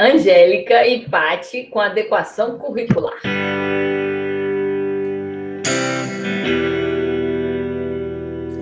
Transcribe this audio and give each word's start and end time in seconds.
Angélica 0.00 0.86
e 0.86 1.08
Pati 1.08 1.64
com 1.64 1.80
adequação 1.80 2.56
curricular. 2.56 3.20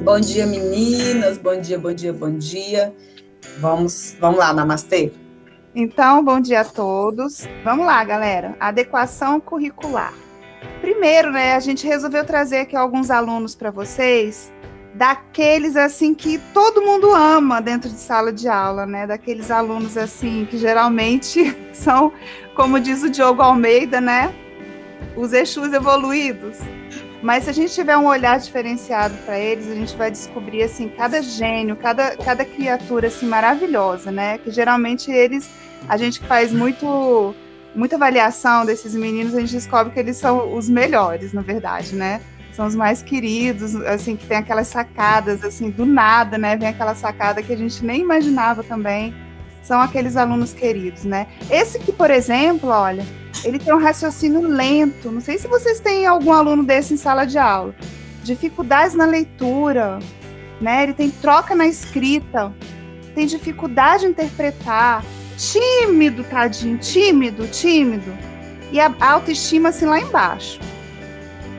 Bom 0.02 0.18
dia, 0.18 0.46
meninas. 0.46 1.36
Bom 1.36 1.60
dia, 1.60 1.78
bom 1.78 1.92
dia, 1.92 2.10
bom 2.14 2.30
dia. 2.30 2.94
Vamos, 3.58 4.16
vamos 4.18 4.38
lá, 4.38 4.54
namastê. 4.54 5.12
Então, 5.74 6.24
bom 6.24 6.40
dia 6.40 6.62
a 6.62 6.64
todos. 6.64 7.46
Vamos 7.62 7.84
lá, 7.84 8.02
galera. 8.02 8.56
Adequação 8.58 9.38
curricular. 9.38 10.14
Primeiro, 10.80 11.30
né, 11.32 11.52
a 11.54 11.60
gente 11.60 11.86
resolveu 11.86 12.24
trazer 12.24 12.60
aqui 12.60 12.74
alguns 12.74 13.10
alunos 13.10 13.54
para 13.54 13.70
vocês, 13.70 14.50
daqueles 14.96 15.76
assim 15.76 16.14
que 16.14 16.38
todo 16.54 16.80
mundo 16.80 17.14
ama 17.14 17.60
dentro 17.60 17.88
de 17.90 17.98
sala 17.98 18.32
de 18.32 18.48
aula, 18.48 18.86
né? 18.86 19.06
Daqueles 19.06 19.50
alunos 19.50 19.96
assim 19.96 20.46
que 20.50 20.56
geralmente 20.56 21.54
são, 21.72 22.12
como 22.54 22.80
diz 22.80 23.02
o 23.02 23.10
Diogo 23.10 23.42
Almeida, 23.42 24.00
né? 24.00 24.34
Os 25.14 25.32
Exus 25.32 25.72
evoluídos. 25.72 26.56
Mas 27.22 27.44
se 27.44 27.50
a 27.50 27.52
gente 27.52 27.74
tiver 27.74 27.96
um 27.96 28.06
olhar 28.06 28.38
diferenciado 28.38 29.14
para 29.24 29.38
eles, 29.38 29.70
a 29.70 29.74
gente 29.74 29.94
vai 29.96 30.10
descobrir 30.10 30.62
assim 30.62 30.88
cada 30.88 31.20
gênio, 31.22 31.76
cada, 31.76 32.16
cada 32.16 32.44
criatura 32.44 33.08
assim 33.08 33.26
maravilhosa, 33.26 34.10
né? 34.10 34.38
Que 34.38 34.50
geralmente 34.50 35.10
eles 35.10 35.48
a 35.88 35.96
gente 35.96 36.20
faz 36.20 36.52
muito 36.52 37.34
muita 37.74 37.96
avaliação 37.96 38.64
desses 38.64 38.94
meninos, 38.94 39.34
a 39.34 39.40
gente 39.40 39.52
descobre 39.52 39.92
que 39.92 40.00
eles 40.00 40.16
são 40.16 40.56
os 40.56 40.66
melhores, 40.66 41.34
na 41.34 41.42
verdade, 41.42 41.94
né? 41.94 42.22
São 42.56 42.66
os 42.66 42.74
mais 42.74 43.02
queridos, 43.02 43.76
assim, 43.76 44.16
que 44.16 44.24
tem 44.24 44.38
aquelas 44.38 44.68
sacadas, 44.68 45.44
assim, 45.44 45.68
do 45.68 45.84
nada, 45.84 46.38
né? 46.38 46.56
Vem 46.56 46.68
aquela 46.68 46.94
sacada 46.94 47.42
que 47.42 47.52
a 47.52 47.56
gente 47.56 47.84
nem 47.84 48.00
imaginava 48.00 48.64
também. 48.64 49.14
São 49.62 49.78
aqueles 49.78 50.16
alunos 50.16 50.54
queridos, 50.54 51.04
né? 51.04 51.26
Esse 51.50 51.78
que, 51.78 51.92
por 51.92 52.10
exemplo, 52.10 52.70
olha, 52.70 53.04
ele 53.44 53.58
tem 53.58 53.74
um 53.74 53.78
raciocínio 53.78 54.40
lento. 54.40 55.12
Não 55.12 55.20
sei 55.20 55.36
se 55.36 55.46
vocês 55.46 55.80
têm 55.80 56.06
algum 56.06 56.32
aluno 56.32 56.64
desse 56.64 56.94
em 56.94 56.96
sala 56.96 57.26
de 57.26 57.36
aula. 57.36 57.74
Dificuldades 58.24 58.94
na 58.94 59.04
leitura, 59.04 59.98
né? 60.58 60.84
Ele 60.84 60.94
tem 60.94 61.10
troca 61.10 61.54
na 61.54 61.66
escrita, 61.66 62.54
tem 63.14 63.26
dificuldade 63.26 64.06
em 64.06 64.10
interpretar, 64.10 65.04
tímido, 65.36 66.24
tadinho, 66.24 66.78
tímido, 66.78 67.46
tímido. 67.48 68.16
E 68.72 68.80
a 68.80 68.90
autoestima 68.98 69.68
assim 69.68 69.84
lá 69.84 70.00
embaixo. 70.00 70.58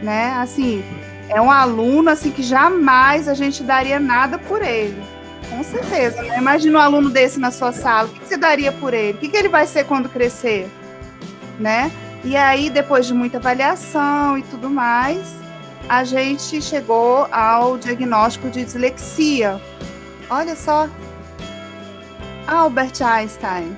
Né? 0.02 0.34
Assim, 0.34 0.84
é 1.30 1.42
um 1.42 1.52
aluno 1.52 2.10
assim 2.10 2.32
que 2.32 2.44
jamais 2.44 3.28
a 3.28 3.34
gente 3.34 3.64
daria 3.64 4.00
nada 4.00 4.38
por 4.38 4.62
ele. 4.62 5.02
Com 5.50 5.64
certeza. 5.64 6.22
Né? 6.22 6.38
Imagina 6.38 6.80
um 6.80 6.82
aluno 6.82 7.10
desse 7.10 7.40
na 7.40 7.52
sua 7.52 7.72
sala. 7.72 8.08
O 8.08 8.12
que 8.12 8.28
você 8.28 8.38
daria 8.38 8.72
por 8.72 8.94
ele? 8.94 9.18
O 9.18 9.22
que 9.22 9.36
ele 9.36 9.50
vai 9.50 9.66
ser 9.66 9.86
quando 9.86 10.10
crescer? 10.10 10.70
Né? 11.60 11.92
E 12.24 12.36
aí, 12.36 12.70
depois 12.70 13.06
de 13.06 13.14
muita 13.14 13.38
avaliação 13.38 14.38
e 14.38 14.44
tudo 14.44 14.70
mais, 14.70 15.36
a 15.88 16.04
gente 16.04 16.62
chegou 16.62 17.28
ao 17.32 17.78
diagnóstico 17.78 18.50
de 18.50 18.64
dislexia. 18.66 19.62
Olha 20.30 20.56
só, 20.56 20.90
Albert 22.46 23.02
Einstein, 23.02 23.76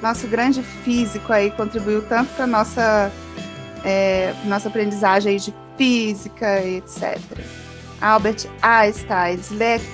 nosso 0.00 0.26
grande 0.28 0.62
físico 0.62 1.32
aí, 1.32 1.50
contribuiu 1.50 2.02
tanto 2.02 2.32
para 2.34 2.46
nossa 2.46 3.10
é, 3.84 4.34
nossa 4.44 4.68
aprendizagem 4.68 5.36
de 5.36 5.54
física 5.76 6.60
etc. 6.64 7.18
Albert 8.00 8.46
Einstein, 8.60 9.38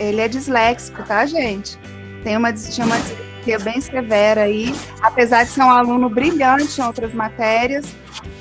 ele 0.01 0.21
é 0.21 0.29
disléxico, 0.29 1.03
tá, 1.03 1.27
gente? 1.27 1.79
Tem 2.25 2.37
uma, 2.37 2.53
tinha 2.53 2.87
uma 2.87 2.99
dislexia 2.99 3.59
bem 3.59 3.81
severa 3.81 4.43
aí, 4.43 4.75
apesar 5.03 5.45
de 5.45 5.51
ser 5.51 5.63
um 5.63 5.71
aluno 5.71 6.09
brilhante 6.09 6.81
em 6.81 6.85
outras 6.85 7.13
matérias, 7.13 7.85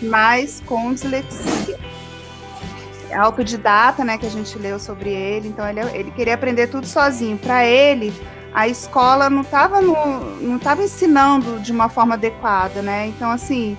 mas 0.01 0.63
com 0.65 0.93
dislexia. 0.93 1.77
É 3.09 3.15
autodidata, 3.15 4.03
né, 4.03 4.17
que 4.17 4.25
a 4.25 4.29
gente 4.29 4.57
leu 4.57 4.79
sobre 4.79 5.09
ele, 5.09 5.49
então 5.49 5.67
ele, 5.67 5.80
ele 5.93 6.11
queria 6.11 6.33
aprender 6.33 6.67
tudo 6.67 6.86
sozinho. 6.86 7.37
Para 7.37 7.65
ele, 7.65 8.13
a 8.53 8.67
escola 8.67 9.30
não 9.30 9.41
estava 9.41 9.81
não 9.81 10.59
tava 10.59 10.83
ensinando 10.83 11.59
de 11.59 11.71
uma 11.71 11.89
forma 11.89 12.15
adequada, 12.15 12.81
né? 12.81 13.07
Então, 13.07 13.31
assim, 13.31 13.77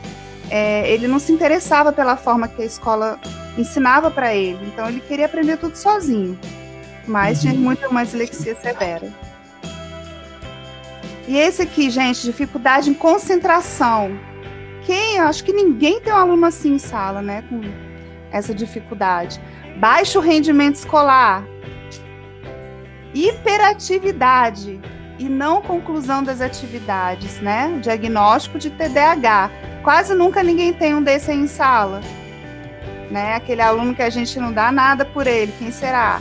é, 0.50 0.90
ele 0.90 1.06
não 1.06 1.18
se 1.18 1.32
interessava 1.32 1.92
pela 1.92 2.16
forma 2.16 2.48
que 2.48 2.62
a 2.62 2.64
escola 2.64 3.18
ensinava 3.56 4.10
para 4.10 4.34
ele. 4.34 4.58
Então, 4.66 4.88
ele 4.88 5.00
queria 5.00 5.26
aprender 5.26 5.56
tudo 5.56 5.76
sozinho. 5.76 6.38
Mas 7.06 7.38
uhum. 7.42 7.50
tinha 7.50 7.60
muita 7.60 7.88
uma 7.88 8.04
dislexia 8.04 8.54
severa. 8.54 9.08
E 11.26 11.36
esse 11.36 11.62
aqui, 11.62 11.90
gente, 11.90 12.22
dificuldade 12.22 12.88
em 12.88 12.94
concentração. 12.94 14.18
Quem? 14.84 15.18
Acho 15.18 15.44
que 15.44 15.52
ninguém 15.52 16.00
tem 16.00 16.12
um 16.12 16.16
aluno 16.16 16.46
assim 16.46 16.74
em 16.74 16.78
sala, 16.78 17.20
né? 17.20 17.44
Com 17.48 17.60
essa 18.30 18.54
dificuldade. 18.54 19.40
Baixo 19.78 20.20
rendimento 20.20 20.76
escolar 20.76 21.44
hiperatividade 23.14 24.80
e 25.18 25.28
não 25.28 25.60
conclusão 25.60 26.22
das 26.22 26.40
atividades, 26.40 27.40
né? 27.40 27.78
Diagnóstico 27.82 28.58
de 28.58 28.70
TDAH. 28.70 29.50
Quase 29.82 30.14
nunca 30.14 30.42
ninguém 30.42 30.72
tem 30.72 30.94
um 30.94 31.02
desse 31.02 31.30
aí 31.30 31.38
em 31.38 31.46
sala. 31.46 32.00
Né? 33.10 33.34
Aquele 33.34 33.62
aluno 33.62 33.94
que 33.94 34.02
a 34.02 34.10
gente 34.10 34.38
não 34.38 34.52
dá 34.52 34.70
nada 34.70 35.04
por 35.04 35.26
ele, 35.26 35.52
quem 35.58 35.70
será? 35.70 36.20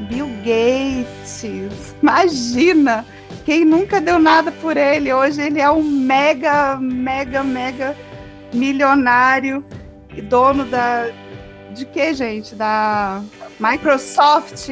Bill 0.00 0.28
Gates. 0.44 1.94
Imagina! 2.00 3.04
Quem 3.44 3.64
nunca 3.64 4.00
deu 4.00 4.18
nada 4.18 4.50
por 4.50 4.76
ele, 4.76 5.12
hoje 5.12 5.40
ele 5.40 5.60
é 5.60 5.70
um 5.70 5.82
mega, 5.82 6.76
mega, 6.80 7.44
mega 7.44 7.96
milionário 8.52 9.64
e 10.16 10.20
dono 10.20 10.64
da 10.64 11.06
de 11.72 11.84
que, 11.84 12.12
gente? 12.14 12.54
Da 12.54 13.22
Microsoft, 13.60 14.68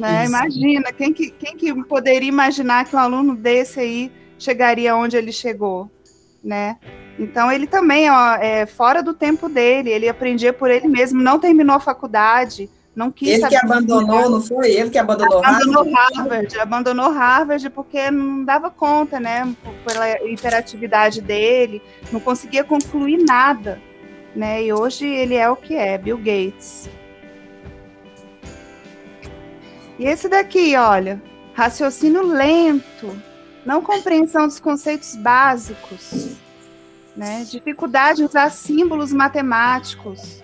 né? 0.00 0.26
Imagina, 0.26 0.92
quem 0.92 1.12
que, 1.12 1.30
quem 1.30 1.56
que 1.56 1.72
poderia 1.84 2.28
imaginar 2.28 2.84
que 2.84 2.96
um 2.96 2.98
aluno 2.98 3.36
desse 3.36 3.80
aí 3.80 4.12
chegaria 4.38 4.96
onde 4.96 5.16
ele 5.16 5.32
chegou, 5.32 5.90
né? 6.42 6.78
Então 7.18 7.52
ele 7.52 7.66
também, 7.66 8.10
ó, 8.10 8.34
é 8.36 8.64
fora 8.64 9.02
do 9.02 9.12
tempo 9.12 9.48
dele, 9.48 9.90
ele 9.90 10.08
aprendia 10.08 10.52
por 10.52 10.70
ele 10.70 10.88
mesmo, 10.88 11.22
não 11.22 11.38
terminou 11.38 11.76
a 11.76 11.80
faculdade, 11.80 12.70
não 12.94 13.10
quis 13.10 13.28
Ele 13.28 13.48
que 13.48 13.56
abandonou, 13.56 14.28
não 14.28 14.40
foi? 14.40 14.72
Ele 14.72 14.90
que 14.90 14.98
abandonou, 14.98 15.44
abandonou 15.44 15.84
Harvard? 15.84 16.18
Harvard? 16.18 16.58
Abandonou 16.58 17.10
Harvard 17.10 17.70
porque 17.70 18.10
não 18.10 18.44
dava 18.44 18.70
conta, 18.70 19.20
né? 19.20 19.54
Pela 19.86 20.22
hiperatividade 20.26 21.20
dele, 21.20 21.80
não 22.10 22.18
conseguia 22.18 22.64
concluir 22.64 23.18
nada, 23.18 23.80
né? 24.34 24.62
E 24.64 24.72
hoje 24.72 25.06
ele 25.06 25.34
é 25.34 25.48
o 25.48 25.56
que 25.56 25.74
é, 25.74 25.96
Bill 25.96 26.18
Gates. 26.18 26.90
E 30.00 30.06
esse 30.06 30.30
daqui, 30.30 30.74
olha, 30.76 31.22
raciocínio 31.52 32.22
lento, 32.22 33.14
não 33.66 33.82
compreensão 33.82 34.46
dos 34.46 34.58
conceitos 34.58 35.14
básicos, 35.14 36.38
né? 37.14 37.44
dificuldade 37.44 38.22
em 38.22 38.24
usar 38.24 38.48
símbolos 38.48 39.12
matemáticos. 39.12 40.42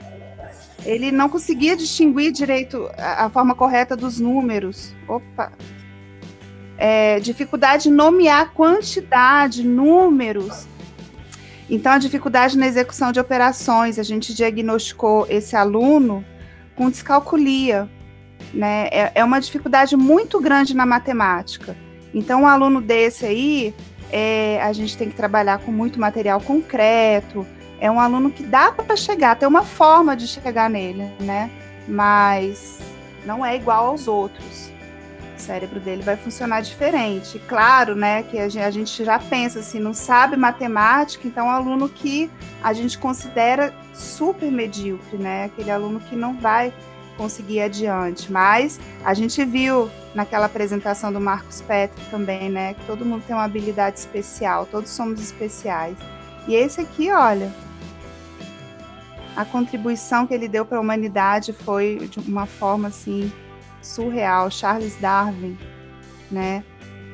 Ele 0.85 1.11
não 1.11 1.31
conseguia 1.31 1.75
distinguir 1.75 2.33
direito 2.33 2.87
a, 2.99 3.25
a 3.25 3.31
forma 3.31 3.55
correta 3.55 3.97
dos 3.97 4.21
números. 4.21 4.95
Opa! 5.09 5.51
É, 6.77 7.19
dificuldade 7.21 7.89
em 7.89 7.93
nomear 7.93 8.53
quantidade, 8.53 9.67
números. 9.67 10.67
Então, 11.71 11.93
a 11.93 11.99
dificuldade 11.99 12.59
na 12.59 12.67
execução 12.67 13.11
de 13.11 13.19
operações. 13.19 13.99
A 13.99 14.03
gente 14.03 14.35
diagnosticou 14.35 15.27
esse 15.31 15.57
aluno 15.57 16.23
com 16.77 16.91
descalculia, 16.91 17.89
né? 18.53 18.89
É, 18.91 19.13
é 19.17 19.25
uma 19.25 19.41
dificuldade 19.41 19.97
muito 19.97 20.41
grande 20.41 20.75
na 20.75 20.87
matemática. 20.87 21.77
Então, 22.15 22.43
um 22.43 22.47
aluno 22.47 22.81
desse 22.81 23.27
aí, 23.27 23.75
é, 24.11 24.61
a 24.63 24.73
gente 24.73 24.97
tem 24.97 25.09
que 25.09 25.17
trabalhar 25.17 25.59
com 25.59 25.73
muito 25.73 26.01
material 26.01 26.41
concreto. 26.41 27.47
É 27.81 27.91
um 27.91 28.01
aluno 28.01 28.31
que 28.31 28.43
dá 28.43 28.73
para 28.73 28.97
chegar, 28.97 29.37
tem 29.37 29.47
uma 29.47 29.63
forma 29.63 30.17
de 30.17 30.27
chegar 30.27 30.71
nele, 30.71 31.13
né? 31.21 31.51
Mas 31.87 32.79
não 33.25 33.45
é 33.45 33.55
igual 33.55 33.89
aos 33.89 34.09
outros. 34.09 34.71
O 35.37 35.41
cérebro 35.41 35.79
dele 35.79 36.03
vai 36.03 36.17
funcionar 36.17 36.63
diferente. 36.63 37.39
Claro, 37.47 37.95
né, 37.95 38.23
que 38.23 38.39
a 38.39 38.71
gente 38.71 39.05
já 39.05 39.19
pensa 39.19 39.59
assim, 39.59 39.79
não 39.79 39.93
sabe 39.93 40.35
matemática, 40.35 41.29
então 41.29 41.47
é 41.47 41.51
um 41.51 41.53
aluno 41.53 41.89
que 41.91 42.31
a 42.63 42.73
gente 42.73 42.97
considera 42.97 43.75
super 43.93 44.51
medíocre, 44.51 45.19
né? 45.19 45.45
Aquele 45.45 45.71
aluno 45.71 46.01
que 46.01 46.17
não 46.17 46.35
vai 46.39 46.73
conseguir 47.17 47.55
ir 47.55 47.63
adiante. 47.63 48.31
Mas 48.31 48.81
a 49.05 49.15
gente 49.15 49.45
viu 49.45 49.91
naquela 50.15 50.47
apresentação 50.47 51.13
do 51.13 51.21
Marcos 51.21 51.61
Petro 51.61 52.03
também, 52.11 52.51
né, 52.51 52.75
que 52.75 52.85
todo 52.87 53.05
mundo 53.05 53.23
tem 53.27 53.37
uma 53.37 53.45
habilidade 53.45 53.99
especial, 53.99 54.67
todos 54.67 54.91
somos 54.91 55.21
especiais. 55.21 55.97
E 56.49 56.55
esse 56.55 56.81
aqui, 56.81 57.11
olha, 57.11 57.53
a 59.37 59.45
contribuição 59.45 60.27
que 60.27 60.33
ele 60.33 60.49
deu 60.49 60.65
para 60.65 60.79
a 60.79 60.81
humanidade 60.81 61.53
foi 61.53 62.09
de 62.11 62.19
uma 62.21 62.47
forma 62.47 62.89
assim 62.89 63.31
surreal, 63.83 64.51
Charles 64.51 64.97
Darwin, 64.97 65.59
né? 66.31 66.65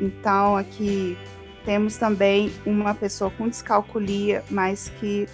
Então, 0.00 0.56
aqui 0.56 1.18
temos 1.64 1.96
também 1.96 2.52
uma 2.64 2.94
pessoa 2.94 3.30
com 3.30 3.48
descalculia, 3.48 4.44
mas 4.50 4.88
que 5.00 5.28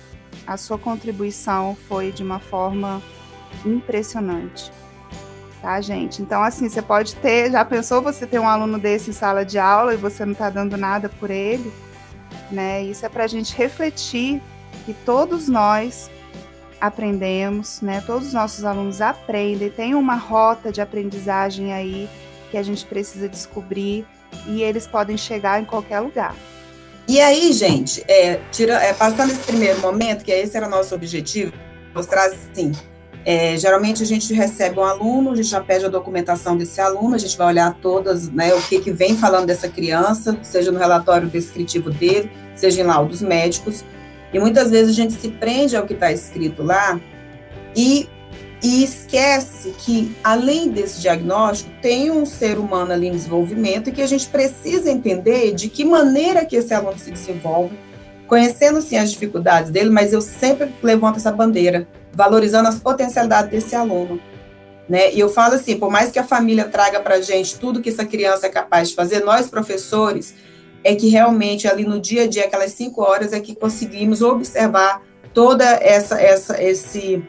a 0.47 0.56
sua 0.56 0.79
contribuição 0.79 1.76
foi 1.88 2.11
de 2.12 2.23
uma 2.23 2.38
forma 2.38 3.03
impressionante. 3.65 4.71
Tá, 5.61 5.81
gente? 5.81 6.23
Então, 6.23 6.43
assim, 6.43 6.69
você 6.69 6.81
pode 6.81 7.17
ter. 7.17 7.50
Já 7.50 7.65
pensou 7.65 8.00
você 8.00 8.27
ter 8.27 8.39
um 8.39 8.49
aluno 8.49 8.79
desse 8.79 9.11
em 9.11 9.12
sala 9.12 9.45
de 9.45 9.59
aula 9.59 9.93
e 9.93 9.97
você 9.97 10.25
não 10.25 10.33
está 10.33 10.49
dando 10.49 10.77
nada 10.77 11.09
por 11.09 11.31
ele? 11.31 11.73
Né? 12.50 12.85
Isso 12.85 13.05
é 13.05 13.09
para 13.09 13.25
a 13.25 13.27
gente 13.27 13.56
refletir 13.56 14.41
que 14.87 14.95
todos 15.05 15.49
nós 15.49 16.09
aprendemos, 16.81 17.81
né? 17.81 18.03
Todos 18.06 18.29
os 18.29 18.33
nossos 18.33 18.65
alunos 18.65 19.00
aprendem, 19.00 19.69
tem 19.69 19.95
uma 19.95 20.15
rota 20.15 20.71
de 20.71 20.81
aprendizagem 20.81 21.73
aí 21.73 22.09
que 22.50 22.56
a 22.56 22.62
gente 22.62 22.87
precisa 22.87 23.29
descobrir 23.29 24.06
e 24.47 24.62
eles 24.62 24.87
podem 24.87 25.17
chegar 25.17 25.61
em 25.61 25.65
qualquer 25.65 26.00
lugar. 26.00 26.35
E 27.06 27.21
aí, 27.21 27.53
gente, 27.53 28.05
é, 28.06 28.39
tira, 28.53 28.75
é, 28.75 28.93
passando 28.93 29.33
esse 29.33 29.43
primeiro 29.43 29.81
momento, 29.81 30.25
que 30.25 30.31
esse 30.31 30.56
era 30.56 30.67
o 30.67 30.71
nosso 30.71 30.95
objetivo, 30.95 31.53
mostrar 31.95 32.27
assim, 32.27 32.73
é, 33.25 33.56
geralmente 33.59 34.03
a 34.03 34.06
gente 34.06 34.32
recebe 34.32 34.79
um 34.79 34.85
aluno, 34.85 35.32
a 35.32 35.37
gente 35.37 35.49
já 35.49 35.61
pede 35.61 35.85
a 35.85 35.88
documentação 35.88 36.56
desse 36.56 36.81
aluno, 36.81 37.15
a 37.15 37.19
gente 37.19 37.37
vai 37.37 37.49
olhar 37.49 37.75
todas, 37.81 38.29
né, 38.29 38.55
o 38.55 38.62
que, 38.62 38.81
que 38.81 38.91
vem 38.91 39.17
falando 39.17 39.47
dessa 39.47 39.69
criança, 39.69 40.38
seja 40.43 40.73
no 40.73 40.79
relatório 40.79 41.29
descritivo 41.29 41.91
dele, 41.91 42.31
seja 42.55 42.81
em 42.81 42.85
laudos 42.85 43.20
médicos, 43.20 43.85
e 44.32 44.38
muitas 44.38 44.70
vezes 44.70 44.91
a 44.91 44.94
gente 44.94 45.15
se 45.15 45.29
prende 45.29 45.76
ao 45.76 45.87
que 45.87 45.94
está 45.94 46.12
escrito 46.12 46.62
lá 46.62 47.00
e, 47.75 48.09
e 48.62 48.82
esquece 48.82 49.75
que, 49.79 50.14
além 50.23 50.69
desse 50.69 51.00
diagnóstico, 51.00 51.71
tem 51.81 52.11
um 52.11 52.26
ser 52.26 52.59
humano 52.59 52.93
ali 52.93 53.09
em 53.09 53.12
desenvolvimento 53.12 53.88
e 53.88 53.93
que 53.93 54.03
a 54.03 54.06
gente 54.06 54.26
precisa 54.29 54.91
entender 54.91 55.55
de 55.55 55.69
que 55.69 55.85
maneira 55.85 56.44
que 56.44 56.56
esse 56.56 56.75
aluno 56.75 56.99
se 56.99 57.11
desenvolve, 57.11 57.79
conhecendo 58.26 58.82
sim 58.82 58.97
as 58.97 59.11
dificuldades 59.11 59.71
dele, 59.71 59.88
mas 59.88 60.12
eu 60.12 60.21
sempre 60.21 60.75
levanto 60.82 61.17
essa 61.17 61.32
bandeira, 61.32 61.88
valorizando 62.13 62.69
as 62.69 62.79
potencialidades 62.79 63.51
desse 63.51 63.75
aluno. 63.75 64.21
Né? 64.89 65.13
E 65.13 65.21
eu 65.21 65.29
falo 65.29 65.55
assim, 65.55 65.79
por 65.79 65.91
mais 65.91 66.11
que 66.11 66.19
a 66.19 66.25
família 66.25 66.65
traga 66.65 67.01
para 67.01 67.17
a 67.17 67.21
gente 67.21 67.59
tudo 67.59 67.81
que 67.81 67.91
essa 67.91 68.07
criança 68.07 68.47
é 68.47 68.49
capaz 68.51 68.89
de 68.89 68.95
fazer, 68.95 69.23
nós 69.23 69.49
professores 69.49 70.35
é 70.83 70.95
que 70.95 71.09
realmente 71.09 71.69
ali 71.69 71.85
no 71.85 72.01
dia 72.01 72.23
a 72.23 72.27
dia, 72.27 72.45
aquelas 72.45 72.73
cinco 72.73 73.03
horas, 73.03 73.33
é 73.33 73.41
que 73.41 73.55
conseguimos 73.55 74.23
observar 74.23 75.03
toda 75.35 75.65
essa, 75.65 76.21
essa, 76.21 76.63
esse, 76.63 77.23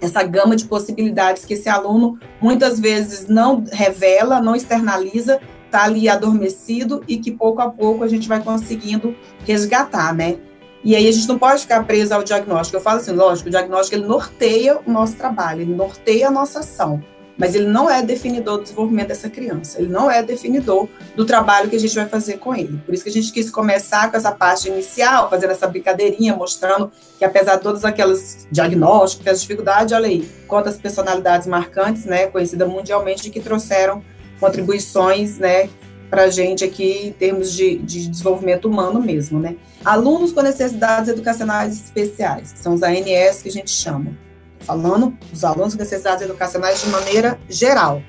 essa 0.00 0.22
gama 0.22 0.56
de 0.56 0.64
possibilidades 0.64 1.44
que 1.44 1.54
esse 1.54 1.68
aluno 1.68 2.18
muitas 2.40 2.80
vezes 2.80 3.28
não 3.28 3.64
revela, 3.70 4.40
não 4.40 4.56
externaliza, 4.56 5.40
está 5.66 5.84
ali 5.84 6.08
adormecido 6.08 7.04
e 7.06 7.18
que 7.18 7.30
pouco 7.30 7.60
a 7.60 7.70
pouco 7.70 8.02
a 8.02 8.08
gente 8.08 8.28
vai 8.28 8.42
conseguindo 8.42 9.14
resgatar, 9.44 10.14
né? 10.14 10.36
E 10.86 10.94
aí 10.94 11.08
a 11.08 11.10
gente 11.10 11.26
não 11.26 11.36
pode 11.36 11.62
ficar 11.62 11.84
preso 11.84 12.14
ao 12.14 12.22
diagnóstico. 12.22 12.76
Eu 12.76 12.80
falo 12.80 12.98
assim, 12.98 13.10
lógico, 13.10 13.48
o 13.48 13.50
diagnóstico 13.50 13.96
ele 13.96 14.06
norteia 14.06 14.78
o 14.86 14.88
nosso 14.88 15.16
trabalho, 15.16 15.62
ele 15.62 15.74
norteia 15.74 16.28
a 16.28 16.30
nossa 16.30 16.60
ação 16.60 17.02
mas 17.38 17.54
ele 17.54 17.66
não 17.66 17.90
é 17.90 18.02
definidor 18.02 18.58
do 18.58 18.62
desenvolvimento 18.62 19.08
dessa 19.08 19.28
criança, 19.28 19.78
ele 19.78 19.88
não 19.88 20.10
é 20.10 20.22
definidor 20.22 20.88
do 21.14 21.24
trabalho 21.24 21.68
que 21.68 21.76
a 21.76 21.78
gente 21.78 21.94
vai 21.94 22.06
fazer 22.08 22.38
com 22.38 22.54
ele. 22.54 22.80
Por 22.84 22.94
isso 22.94 23.04
que 23.04 23.10
a 23.10 23.12
gente 23.12 23.30
quis 23.30 23.50
começar 23.50 24.10
com 24.10 24.16
essa 24.16 24.32
parte 24.32 24.68
inicial, 24.68 25.28
fazendo 25.28 25.50
essa 25.50 25.66
brincadeirinha, 25.66 26.34
mostrando 26.34 26.90
que 27.18 27.24
apesar 27.24 27.56
de 27.56 27.62
todos 27.62 27.84
aqueles 27.84 28.46
diagnósticos, 28.50 29.26
as 29.26 29.42
dificuldades, 29.42 29.92
olha 29.92 30.06
aí, 30.06 30.26
quantas 30.48 30.78
personalidades 30.78 31.46
marcantes, 31.46 32.06
né, 32.06 32.26
conhecidas 32.26 32.66
mundialmente, 32.66 33.28
que 33.28 33.40
trouxeram 33.40 34.02
contribuições, 34.40 35.38
né, 35.38 35.68
para 36.08 36.24
a 36.24 36.28
gente 36.28 36.64
aqui 36.64 37.08
em 37.08 37.12
termos 37.12 37.52
de, 37.52 37.78
de, 37.78 38.08
desenvolvimento 38.08 38.68
humano 38.68 39.00
mesmo, 39.00 39.38
né. 39.38 39.56
Alunos 39.84 40.32
com 40.32 40.42
necessidades 40.42 41.08
educacionais 41.08 41.74
especiais, 41.74 42.52
que 42.52 42.58
são 42.58 42.74
os 42.74 42.82
ANS 42.82 43.42
que 43.42 43.48
a 43.48 43.52
gente 43.52 43.70
chama 43.70 44.26
falando 44.60 45.16
os 45.32 45.44
alunos 45.44 45.74
com 45.74 45.80
necessidades 45.80 46.22
educacionais 46.22 46.82
de 46.82 46.90
maneira 46.90 47.38
geral. 47.48 48.02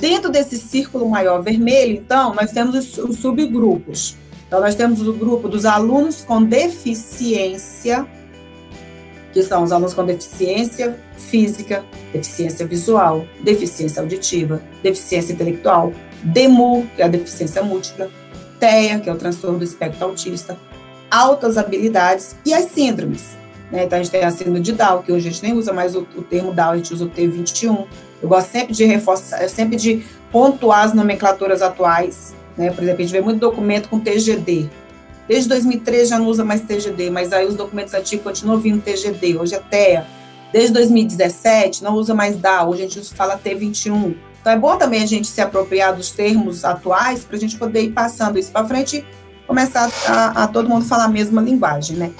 Dentro 0.00 0.30
desse 0.30 0.56
círculo 0.56 1.08
maior 1.08 1.42
vermelho, 1.42 1.94
então, 1.94 2.34
nós 2.34 2.52
temos 2.52 2.74
os, 2.74 2.98
os 2.98 3.18
subgrupos. 3.18 4.16
Então, 4.46 4.60
nós 4.60 4.76
temos 4.76 5.06
o 5.06 5.12
grupo 5.12 5.48
dos 5.48 5.66
alunos 5.66 6.22
com 6.22 6.42
deficiência, 6.42 8.06
que 9.32 9.42
são 9.42 9.62
os 9.62 9.72
alunos 9.72 9.94
com 9.94 10.04
deficiência 10.04 10.98
física, 11.16 11.84
deficiência 12.12 12.66
visual, 12.66 13.26
deficiência 13.40 14.02
auditiva, 14.02 14.62
deficiência 14.82 15.32
intelectual, 15.32 15.92
DEMU, 16.22 16.86
que 16.96 17.02
é 17.02 17.04
a 17.04 17.08
deficiência 17.08 17.62
múltipla, 17.62 18.10
TEA, 18.58 18.98
que 18.98 19.08
é 19.08 19.12
o 19.12 19.16
transtorno 19.16 19.58
do 19.58 19.64
espectro 19.64 20.04
autista, 20.04 20.58
altas 21.10 21.56
habilidades 21.56 22.36
e 22.44 22.52
as 22.52 22.66
síndromes, 22.66 23.36
né? 23.70 23.84
Então, 23.84 23.98
a 23.98 24.02
gente 24.02 24.10
tem 24.10 24.24
a 24.24 24.30
síndrome 24.30 24.60
de 24.60 24.72
Down, 24.72 25.02
que 25.02 25.12
hoje 25.12 25.28
a 25.28 25.30
gente 25.30 25.42
nem 25.42 25.52
usa 25.52 25.72
mais 25.72 25.94
o, 25.94 26.06
o 26.16 26.22
termo 26.22 26.52
Down, 26.52 26.70
a 26.70 26.76
gente 26.76 26.92
usa 26.92 27.04
o 27.04 27.10
T21. 27.10 27.86
Eu 28.22 28.28
gosto 28.28 28.50
sempre 28.50 28.74
de 28.74 28.84
reforçar, 28.84 29.48
sempre 29.48 29.76
de 29.76 30.04
pontuar 30.32 30.84
as 30.84 30.94
nomenclaturas 30.94 31.62
atuais. 31.62 32.34
Né? 32.56 32.70
Por 32.70 32.82
exemplo, 32.82 33.00
a 33.00 33.02
gente 33.02 33.12
vê 33.12 33.20
muito 33.20 33.38
documento 33.38 33.88
com 33.88 34.00
TGD. 34.00 34.68
Desde 35.28 35.46
2013 35.50 36.10
já 36.10 36.18
não 36.18 36.26
usa 36.26 36.42
mais 36.42 36.62
TGD, 36.62 37.10
mas 37.10 37.32
aí 37.34 37.46
os 37.46 37.54
documentos 37.54 37.92
antigos 37.92 38.24
continuam 38.24 38.58
vindo 38.58 38.82
TGD, 38.82 39.36
hoje 39.36 39.54
é 39.54 39.58
TEA. 39.58 40.06
Desde 40.50 40.72
2017 40.72 41.84
não 41.84 41.94
usa 41.94 42.14
mais 42.14 42.36
DAO, 42.38 42.70
hoje 42.70 42.84
a 42.84 42.88
gente 42.88 43.14
fala 43.14 43.38
T21. 43.38 44.16
Então 44.40 44.52
é 44.52 44.58
bom 44.58 44.78
também 44.78 45.02
a 45.02 45.06
gente 45.06 45.28
se 45.28 45.42
apropriar 45.42 45.94
dos 45.94 46.10
termos 46.10 46.64
atuais 46.64 47.24
para 47.24 47.36
a 47.36 47.40
gente 47.40 47.58
poder 47.58 47.82
ir 47.82 47.90
passando 47.90 48.38
isso 48.38 48.50
para 48.50 48.66
frente 48.66 48.96
e 48.98 49.46
começar 49.46 49.90
a, 50.06 50.44
a, 50.44 50.48
todo 50.48 50.68
mundo 50.68 50.86
falar 50.86 51.04
a 51.04 51.08
mesma 51.08 51.42
linguagem, 51.42 51.96
né? 51.96 52.10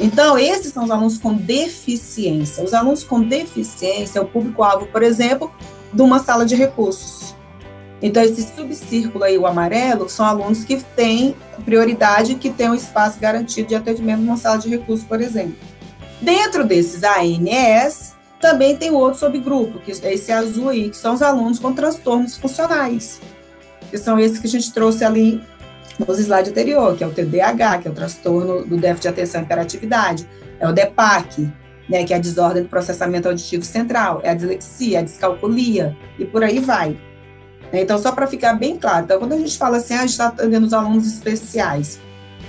Então, 0.00 0.38
esses 0.38 0.72
são 0.72 0.84
os 0.84 0.90
alunos 0.90 1.18
com 1.18 1.34
deficiência. 1.34 2.64
Os 2.64 2.74
alunos 2.74 3.04
com 3.04 3.22
deficiência, 3.22 4.20
o 4.20 4.26
público-alvo, 4.26 4.86
por 4.86 5.02
exemplo, 5.02 5.50
de 5.92 6.02
uma 6.02 6.18
sala 6.18 6.44
de 6.44 6.54
recursos. 6.54 7.35
Então, 8.02 8.22
esse 8.22 8.42
subcírculo 8.42 9.24
aí, 9.24 9.38
o 9.38 9.46
amarelo, 9.46 10.08
são 10.08 10.26
alunos 10.26 10.64
que 10.64 10.76
têm 10.94 11.34
prioridade, 11.64 12.34
que 12.34 12.50
têm 12.50 12.70
um 12.70 12.74
espaço 12.74 13.18
garantido 13.18 13.68
de 13.68 13.74
atendimento 13.74 14.20
numa 14.20 14.36
sala 14.36 14.58
de 14.58 14.68
recursos, 14.68 15.06
por 15.06 15.20
exemplo. 15.20 15.56
Dentro 16.20 16.64
desses 16.64 17.02
ANS, 17.02 18.14
também 18.40 18.76
tem 18.76 18.90
outro 18.90 19.18
subgrupo, 19.18 19.78
que 19.80 19.92
é 20.04 20.14
esse 20.14 20.30
azul 20.30 20.68
aí, 20.68 20.90
que 20.90 20.96
são 20.96 21.14
os 21.14 21.22
alunos 21.22 21.58
com 21.58 21.72
transtornos 21.72 22.36
funcionais, 22.36 23.20
que 23.90 23.96
são 23.96 24.18
esses 24.18 24.38
que 24.38 24.46
a 24.46 24.50
gente 24.50 24.72
trouxe 24.72 25.04
ali 25.04 25.42
nos 25.98 26.18
slides 26.18 26.50
anterior, 26.50 26.94
que 26.96 27.02
é 27.02 27.06
o 27.06 27.12
TDAH, 27.12 27.78
que 27.78 27.88
é 27.88 27.90
o 27.90 27.94
transtorno 27.94 28.64
do 28.66 28.76
déficit 28.76 29.02
de 29.02 29.08
atenção 29.08 29.40
e 29.40 29.44
hiperatividade, 29.44 30.28
é 30.60 30.68
o 30.68 30.72
DEPAC, 30.72 31.50
né, 31.88 32.04
que 32.04 32.12
é 32.12 32.16
a 32.16 32.20
desordem 32.20 32.62
do 32.62 32.68
processamento 32.68 33.28
auditivo 33.28 33.64
central, 33.64 34.20
é 34.22 34.30
a 34.30 34.34
dislexia, 34.34 34.98
a 34.98 35.02
descalculia, 35.02 35.96
e 36.18 36.24
por 36.24 36.42
aí 36.42 36.58
vai. 36.58 36.96
Então, 37.72 37.98
só 37.98 38.12
para 38.12 38.26
ficar 38.26 38.54
bem 38.54 38.76
claro, 38.76 39.04
então, 39.04 39.18
quando 39.18 39.32
a 39.32 39.38
gente 39.38 39.56
fala 39.58 39.78
assim, 39.78 39.94
ah, 39.94 39.98
a 39.98 40.00
gente 40.02 40.10
está 40.10 40.26
atendendo 40.28 40.66
os 40.66 40.72
alunos 40.72 41.06
especiais, 41.06 42.00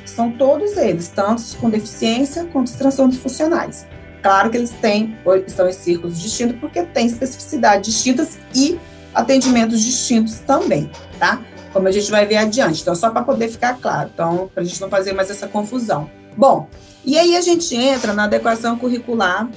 são 0.05 0.31
todos 0.31 0.77
eles, 0.77 1.09
tanto 1.09 1.43
com 1.59 1.69
deficiência 1.69 2.45
quanto 2.45 2.67
os 2.67 2.74
transtornos 2.74 3.17
funcionais. 3.17 3.86
Claro 4.21 4.50
que 4.50 4.57
eles 4.57 4.71
têm, 4.71 5.17
estão 5.45 5.67
em 5.67 5.74
círculos 5.74 6.19
distintos, 6.19 6.57
porque 6.59 6.83
têm 6.83 7.07
especificidades 7.07 7.93
distintas 7.93 8.38
e 8.53 8.79
atendimentos 9.13 9.81
distintos 9.83 10.39
também, 10.39 10.89
tá? 11.19 11.41
como 11.77 11.88
a 11.88 11.91
gente 11.91 12.09
vai 12.09 12.25
ver 12.25 12.38
adiante. 12.38 12.81
Então, 12.81 12.95
só 12.95 13.09
para 13.12 13.21
poder 13.21 13.50
ficar 13.50 13.77
claro, 13.79 14.09
então, 14.12 14.50
para 14.51 14.63
a 14.63 14.65
gente 14.65 14.81
não 14.81 14.89
fazer 14.89 15.13
mais 15.13 15.29
essa 15.29 15.47
confusão. 15.47 16.09
Bom, 16.36 16.67
e 17.05 17.17
aí 17.17 17.38
a 17.38 17.41
gente 17.41 17.75
entra 17.75 18.13
na 18.13 18.24
adequação 18.24 18.77
curricular, 18.77 19.47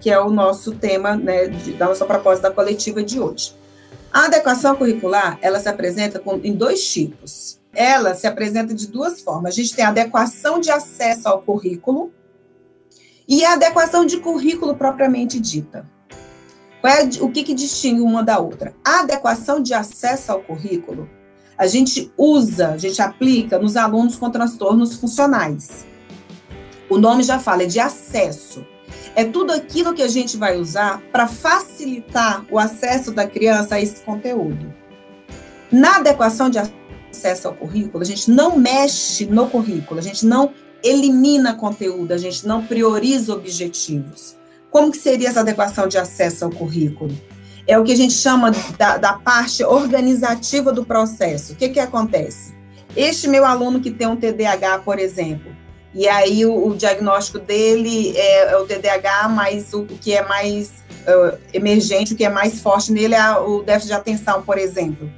que 0.00 0.10
é 0.10 0.18
o 0.18 0.30
nosso 0.30 0.72
tema 0.72 1.16
né, 1.16 1.48
da 1.78 1.86
nossa 1.86 2.04
proposta 2.04 2.48
da 2.48 2.54
coletiva 2.54 3.02
de 3.02 3.20
hoje. 3.20 3.54
A 4.16 4.24
adequação 4.24 4.74
curricular, 4.74 5.38
ela 5.42 5.60
se 5.60 5.68
apresenta 5.68 6.18
com, 6.18 6.40
em 6.42 6.54
dois 6.54 6.82
tipos. 6.88 7.60
Ela 7.74 8.14
se 8.14 8.26
apresenta 8.26 8.72
de 8.72 8.86
duas 8.86 9.20
formas. 9.20 9.52
A 9.52 9.54
gente 9.54 9.76
tem 9.76 9.84
a 9.84 9.88
adequação 9.88 10.58
de 10.58 10.70
acesso 10.70 11.28
ao 11.28 11.42
currículo 11.42 12.10
e 13.28 13.44
a 13.44 13.52
adequação 13.52 14.06
de 14.06 14.16
currículo 14.16 14.74
propriamente 14.74 15.38
dita. 15.38 15.86
É, 16.82 17.22
o 17.22 17.28
que, 17.28 17.42
que 17.42 17.52
distingue 17.52 18.00
uma 18.00 18.22
da 18.22 18.38
outra? 18.38 18.74
A 18.82 19.00
adequação 19.00 19.62
de 19.62 19.74
acesso 19.74 20.32
ao 20.32 20.40
currículo 20.40 21.10
a 21.58 21.66
gente 21.66 22.10
usa, 22.16 22.68
a 22.68 22.78
gente 22.78 23.02
aplica 23.02 23.58
nos 23.58 23.76
alunos 23.76 24.16
com 24.16 24.30
transtornos 24.30 24.94
funcionais. 24.94 25.86
O 26.88 26.96
nome 26.96 27.22
já 27.22 27.38
fala, 27.38 27.64
é 27.64 27.66
de 27.66 27.80
acesso. 27.80 28.64
É 29.16 29.24
tudo 29.24 29.52
aquilo 29.52 29.92
que 29.92 30.02
a 30.02 30.08
gente 30.08 30.36
vai 30.36 30.56
usar 30.56 31.02
para 31.10 31.26
facilitar 31.26 32.44
o 32.48 32.58
acesso 32.58 33.10
da 33.10 33.26
criança 33.26 33.74
a 33.74 33.80
esse 33.80 34.02
conteúdo. 34.02 34.72
Na 35.72 35.96
adequação 35.96 36.48
de 36.48 36.58
acesso 36.58 37.48
ao 37.48 37.54
currículo, 37.54 38.04
a 38.04 38.06
gente 38.06 38.30
não 38.30 38.56
mexe 38.56 39.26
no 39.26 39.48
currículo, 39.50 39.98
a 39.98 40.02
gente 40.02 40.24
não 40.24 40.52
elimina 40.84 41.54
conteúdo, 41.54 42.12
a 42.12 42.18
gente 42.18 42.46
não 42.46 42.64
prioriza 42.64 43.32
objetivos. 43.32 44.36
Como 44.70 44.92
que 44.92 44.98
seria 44.98 45.30
essa 45.30 45.40
adequação 45.40 45.88
de 45.88 45.98
acesso 45.98 46.44
ao 46.44 46.50
currículo? 46.50 47.12
é 47.66 47.76
o 47.76 47.82
que 47.82 47.90
a 47.90 47.96
gente 47.96 48.14
chama 48.14 48.52
da, 48.78 48.96
da 48.96 49.14
parte 49.14 49.64
organizativa 49.64 50.72
do 50.72 50.84
processo. 50.84 51.52
O 51.52 51.56
que, 51.56 51.68
que 51.70 51.80
acontece? 51.80 52.54
este 52.96 53.28
meu 53.28 53.44
aluno 53.44 53.80
que 53.80 53.90
tem 53.90 54.06
um 54.06 54.16
TDAH, 54.16 54.78
por 54.78 54.98
exemplo, 54.98 55.54
e 55.96 56.06
aí 56.06 56.44
o, 56.44 56.68
o 56.68 56.76
diagnóstico 56.76 57.38
dele 57.38 58.12
é, 58.14 58.52
é, 58.52 58.56
o 58.58 58.66
TDAH, 58.66 59.30
mas 59.30 59.72
o, 59.72 59.80
o 59.80 59.86
que 59.86 60.12
é 60.12 60.22
mais 60.22 60.68
uh, 61.08 61.38
emergente, 61.54 62.12
o 62.12 62.16
que 62.16 62.22
é 62.22 62.28
mais 62.28 62.60
forte 62.60 62.92
nele 62.92 63.14
é 63.14 63.38
o 63.38 63.62
déficit 63.62 63.88
de 63.88 63.94
atenção, 63.94 64.42
por 64.42 64.58
exemplo. 64.58 65.10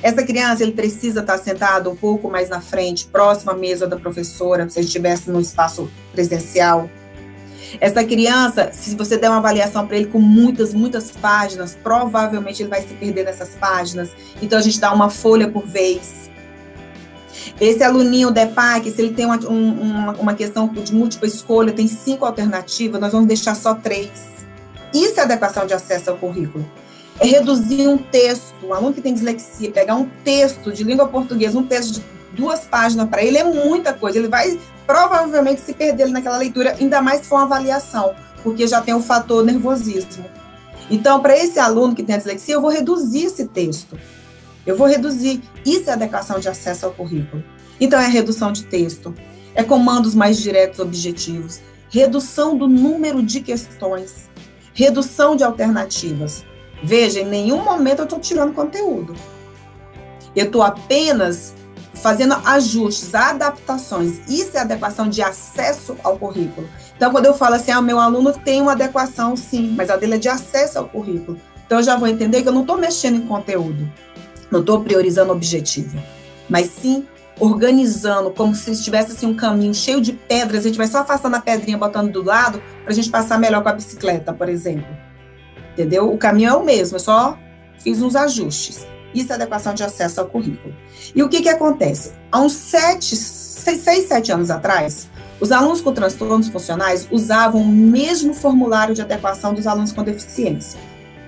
Essa 0.00 0.22
criança, 0.22 0.62
ele 0.62 0.72
precisa 0.72 1.20
estar 1.20 1.38
sentado 1.38 1.90
um 1.90 1.96
pouco 1.96 2.30
mais 2.30 2.48
na 2.48 2.60
frente, 2.60 3.04
próximo 3.06 3.50
à 3.50 3.54
mesa 3.54 3.84
da 3.84 3.96
professora, 3.96 4.68
se 4.70 4.78
ele 4.78 4.86
estivesse 4.86 5.28
no 5.28 5.40
espaço 5.40 5.90
presencial. 6.12 6.88
Essa 7.80 8.04
criança, 8.04 8.70
se 8.72 8.94
você 8.94 9.16
der 9.16 9.28
uma 9.28 9.38
avaliação 9.38 9.88
para 9.88 9.96
ele 9.96 10.06
com 10.06 10.20
muitas, 10.20 10.72
muitas 10.72 11.10
páginas, 11.10 11.76
provavelmente 11.82 12.62
ele 12.62 12.70
vai 12.70 12.82
se 12.82 12.94
perder 12.94 13.24
nessas 13.24 13.56
páginas. 13.56 14.10
Então 14.40 14.56
a 14.56 14.62
gente 14.62 14.78
dá 14.78 14.92
uma 14.92 15.10
folha 15.10 15.48
por 15.48 15.66
vez. 15.66 16.30
Esse 17.62 17.84
aluninho 17.84 18.32
DEPAC, 18.32 18.90
se 18.90 19.00
ele 19.00 19.14
tem 19.14 19.24
uma, 19.24 19.38
um, 19.48 20.10
uma 20.18 20.34
questão 20.34 20.66
de 20.66 20.92
múltipla 20.92 21.28
escolha, 21.28 21.72
tem 21.72 21.86
cinco 21.86 22.26
alternativas, 22.26 23.00
nós 23.00 23.12
vamos 23.12 23.28
deixar 23.28 23.54
só 23.54 23.72
três. 23.72 24.10
Isso 24.92 25.20
é 25.20 25.22
adequação 25.22 25.64
de 25.64 25.72
acesso 25.72 26.10
ao 26.10 26.16
currículo. 26.16 26.68
É 27.20 27.24
reduzir 27.24 27.86
um 27.86 27.96
texto, 27.96 28.52
um 28.64 28.74
aluno 28.74 28.92
que 28.92 29.00
tem 29.00 29.14
dislexia, 29.14 29.70
pegar 29.70 29.94
um 29.94 30.08
texto 30.24 30.72
de 30.72 30.82
língua 30.82 31.06
portuguesa, 31.06 31.56
um 31.56 31.62
texto 31.64 32.00
de 32.00 32.04
duas 32.32 32.62
páginas 32.62 33.08
para 33.08 33.22
ele 33.22 33.38
é 33.38 33.44
muita 33.44 33.92
coisa. 33.92 34.18
Ele 34.18 34.26
vai 34.26 34.58
provavelmente 34.84 35.60
se 35.60 35.72
perder 35.72 36.08
naquela 36.08 36.38
leitura, 36.38 36.76
ainda 36.80 37.00
mais 37.00 37.20
se 37.20 37.28
for 37.28 37.36
uma 37.36 37.44
avaliação, 37.44 38.12
porque 38.42 38.66
já 38.66 38.80
tem 38.80 38.92
o 38.92 39.00
fator 39.00 39.44
nervosismo. 39.44 40.24
Então, 40.90 41.20
para 41.20 41.38
esse 41.38 41.60
aluno 41.60 41.94
que 41.94 42.02
tem 42.02 42.16
a 42.16 42.18
dislexia, 42.18 42.56
eu 42.56 42.60
vou 42.60 42.70
reduzir 42.72 43.26
esse 43.26 43.46
texto. 43.46 43.96
Eu 44.66 44.76
vou 44.76 44.86
reduzir. 44.86 45.40
Isso 45.64 45.90
é 45.90 45.92
adequação 45.92 46.40
de 46.40 46.48
acesso 46.48 46.86
ao 46.86 46.92
currículo. 46.92 47.42
Então, 47.82 47.98
é 47.98 48.06
redução 48.06 48.52
de 48.52 48.62
texto, 48.62 49.12
é 49.56 49.64
comandos 49.64 50.14
mais 50.14 50.38
diretos 50.38 50.78
objetivos, 50.78 51.60
redução 51.90 52.56
do 52.56 52.68
número 52.68 53.20
de 53.20 53.40
questões, 53.40 54.30
redução 54.72 55.34
de 55.34 55.42
alternativas. 55.42 56.44
Veja, 56.80 57.18
em 57.18 57.26
nenhum 57.26 57.64
momento 57.64 57.98
eu 57.98 58.04
estou 58.04 58.20
tirando 58.20 58.54
conteúdo. 58.54 59.16
Eu 60.36 60.46
estou 60.46 60.62
apenas 60.62 61.54
fazendo 61.94 62.34
ajustes, 62.44 63.12
adaptações. 63.16 64.20
Isso 64.28 64.56
é 64.56 64.60
adequação 64.60 65.08
de 65.08 65.20
acesso 65.20 65.96
ao 66.04 66.16
currículo. 66.16 66.68
Então, 66.96 67.10
quando 67.10 67.26
eu 67.26 67.34
falo 67.34 67.56
assim, 67.56 67.72
ah, 67.72 67.82
meu 67.82 67.98
aluno 67.98 68.32
tem 68.32 68.62
uma 68.62 68.72
adequação, 68.72 69.36
sim, 69.36 69.74
mas 69.76 69.90
a 69.90 69.96
dele 69.96 70.14
é 70.14 70.18
de 70.18 70.28
acesso 70.28 70.78
ao 70.78 70.88
currículo. 70.88 71.36
Então, 71.66 71.80
eu 71.80 71.84
já 71.84 71.96
vou 71.96 72.06
entender 72.06 72.42
que 72.42 72.48
eu 72.48 72.52
não 72.52 72.60
estou 72.60 72.78
mexendo 72.78 73.16
em 73.16 73.26
conteúdo, 73.26 73.90
não 74.52 74.60
estou 74.60 74.84
priorizando 74.84 75.32
objetivo, 75.32 76.00
mas 76.48 76.70
sim 76.80 77.08
organizando 77.38 78.30
como 78.30 78.54
se 78.54 78.70
estivesse 78.70 79.12
assim, 79.12 79.26
um 79.26 79.34
caminho 79.34 79.74
cheio 79.74 80.00
de 80.00 80.12
pedras, 80.12 80.64
a 80.64 80.68
gente 80.68 80.76
vai 80.76 80.86
só 80.86 80.98
afastando 80.98 81.36
a 81.36 81.40
pedrinha, 81.40 81.78
botando 81.78 82.12
do 82.12 82.22
lado, 82.22 82.62
para 82.82 82.92
a 82.92 82.94
gente 82.94 83.10
passar 83.10 83.38
melhor 83.38 83.62
com 83.62 83.68
a 83.68 83.72
bicicleta, 83.72 84.32
por 84.32 84.48
exemplo. 84.48 84.86
Entendeu? 85.72 86.12
O 86.12 86.18
caminho 86.18 86.50
é 86.50 86.54
o 86.54 86.64
mesmo, 86.64 86.96
eu 86.96 87.00
só 87.00 87.38
fiz 87.78 88.00
uns 88.02 88.14
ajustes. 88.14 88.86
Isso 89.14 89.32
é 89.32 89.34
adequação 89.34 89.74
de 89.74 89.82
acesso 89.82 90.20
ao 90.20 90.26
currículo. 90.26 90.74
E 91.14 91.22
o 91.22 91.28
que, 91.28 91.42
que 91.42 91.48
acontece? 91.48 92.12
Há 92.30 92.40
uns 92.40 92.52
sete, 92.52 93.16
seis, 93.16 93.80
seis, 93.80 94.08
sete 94.08 94.32
anos 94.32 94.50
atrás, 94.50 95.08
os 95.40 95.50
alunos 95.50 95.80
com 95.80 95.92
transtornos 95.92 96.48
funcionais 96.48 97.08
usavam 97.10 97.62
o 97.62 97.66
mesmo 97.66 98.32
formulário 98.32 98.94
de 98.94 99.02
adequação 99.02 99.52
dos 99.52 99.66
alunos 99.66 99.92
com 99.92 100.02
deficiência. 100.02 100.78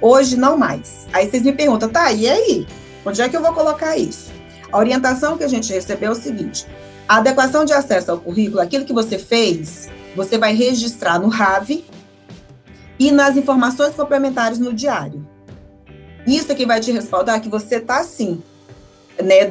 Hoje, 0.01 0.37
não 0.37 0.57
mais. 0.57 1.07
Aí 1.13 1.29
vocês 1.29 1.43
me 1.43 1.53
perguntam, 1.53 1.89
tá, 1.89 2.13
e 2.13 2.29
aí? 2.29 2.67
Onde 3.05 3.21
é 3.21 3.29
que 3.29 3.37
eu 3.37 3.43
vou 3.43 3.53
colocar 3.53 3.97
isso? 3.97 4.34
A 4.75 4.79
orientação 4.79 5.39
que 5.39 5.45
a 5.45 5.49
gente 5.49 5.73
recebeu 5.73 6.09
é 6.09 6.13
o 6.13 6.17
seguinte: 6.17 6.67
a 7.07 7.19
adequação 7.19 7.65
de 7.65 7.73
acesso 7.73 8.11
ao 8.11 8.19
currículo, 8.19 8.61
aquilo 8.61 8.85
que 8.85 8.93
você 8.93 9.17
fez, 9.21 9.89
você 10.17 10.37
vai 10.37 10.53
registrar 10.53 11.17
no 11.21 11.29
RAV 11.29 11.85
e 12.99 13.13
nas 13.13 13.37
informações 13.37 13.95
complementares 13.95 14.59
no 14.59 14.75
diário. 14.75 15.25
Isso 16.27 16.51
é 16.51 16.57
que 16.57 16.67
vai 16.67 16.81
te 16.81 16.91
respaldar 16.91 17.41
que 17.41 17.49
você 17.49 17.77
está 17.77 18.01
assim, 18.01 18.43
né, 19.23 19.43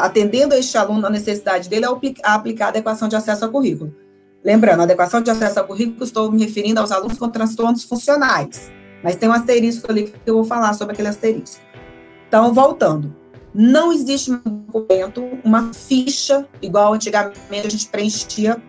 atendendo 0.00 0.54
este 0.54 0.78
aluno 0.78 1.06
a 1.06 1.10
necessidade 1.10 1.68
dele 1.68 1.84
a 1.84 2.34
aplicar 2.34 2.66
a 2.66 2.68
adequação 2.68 3.06
de 3.06 3.16
acesso 3.16 3.44
ao 3.44 3.50
currículo. 3.50 3.94
Lembrando, 4.42 4.80
adequação 4.80 5.20
de 5.20 5.30
acesso 5.30 5.60
ao 5.60 5.66
currículo, 5.66 6.02
estou 6.04 6.32
me 6.32 6.42
referindo 6.42 6.80
aos 6.80 6.90
alunos 6.90 7.18
com 7.18 7.28
transtornos 7.28 7.84
funcionais, 7.84 8.70
mas 9.04 9.16
tem 9.16 9.28
um 9.28 9.32
asterisco 9.32 9.90
ali 9.90 10.04
que 10.04 10.14
eu 10.24 10.36
vou 10.36 10.44
falar 10.44 10.72
sobre 10.72 10.94
aquele 10.94 11.08
asterisco. 11.08 11.60
Então, 12.26 12.54
voltando, 12.54 13.19
não 13.54 13.92
existe 13.92 14.30
um 14.30 14.38
documento, 14.38 15.22
uma 15.44 15.72
ficha, 15.72 16.46
igual 16.62 16.94
antigamente 16.94 17.66
a 17.66 17.70
gente 17.70 17.88
preenchia 17.88 18.60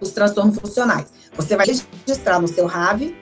os 0.00 0.10
transtornos 0.12 0.58
funcionais. 0.58 1.06
Você 1.36 1.56
vai 1.56 1.66
registrar 1.66 2.40
no 2.40 2.48
seu 2.48 2.66
RAV 2.66 3.14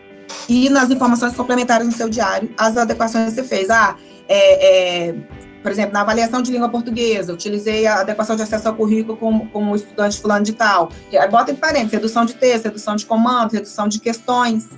e 0.49 0.69
nas 0.69 0.91
informações 0.91 1.35
complementares 1.35 1.87
no 1.87 1.93
seu 1.93 2.09
diário 2.09 2.51
as 2.57 2.77
adequações 2.77 3.31
que 3.31 3.31
você 3.33 3.45
fez. 3.45 3.71
Ah, 3.71 3.97
é, 4.29 5.09
é, 5.09 5.15
por 5.63 5.73
exemplo, 5.73 5.93
na 5.93 6.03
avaliação 6.03 6.41
de 6.41 6.53
língua 6.53 6.69
portuguesa, 6.69 7.33
utilizei 7.33 7.87
a 7.87 8.01
adequação 8.01 8.37
de 8.37 8.43
acesso 8.43 8.69
ao 8.69 8.75
currículo 8.75 9.17
como, 9.17 9.49
como 9.51 9.75
estudante 9.75 10.21
fulano 10.21 10.45
de 10.45 10.53
tal. 10.53 10.91
Aí 11.13 11.29
bota 11.29 11.51
em 11.51 11.57
parênteses, 11.57 11.93
redução 11.93 12.25
de 12.25 12.35
texto, 12.35 12.67
redução 12.67 12.97
de 12.97 13.05
comandos, 13.05 13.55
redução 13.55 13.89
de 13.89 13.99
questões, 13.99 14.69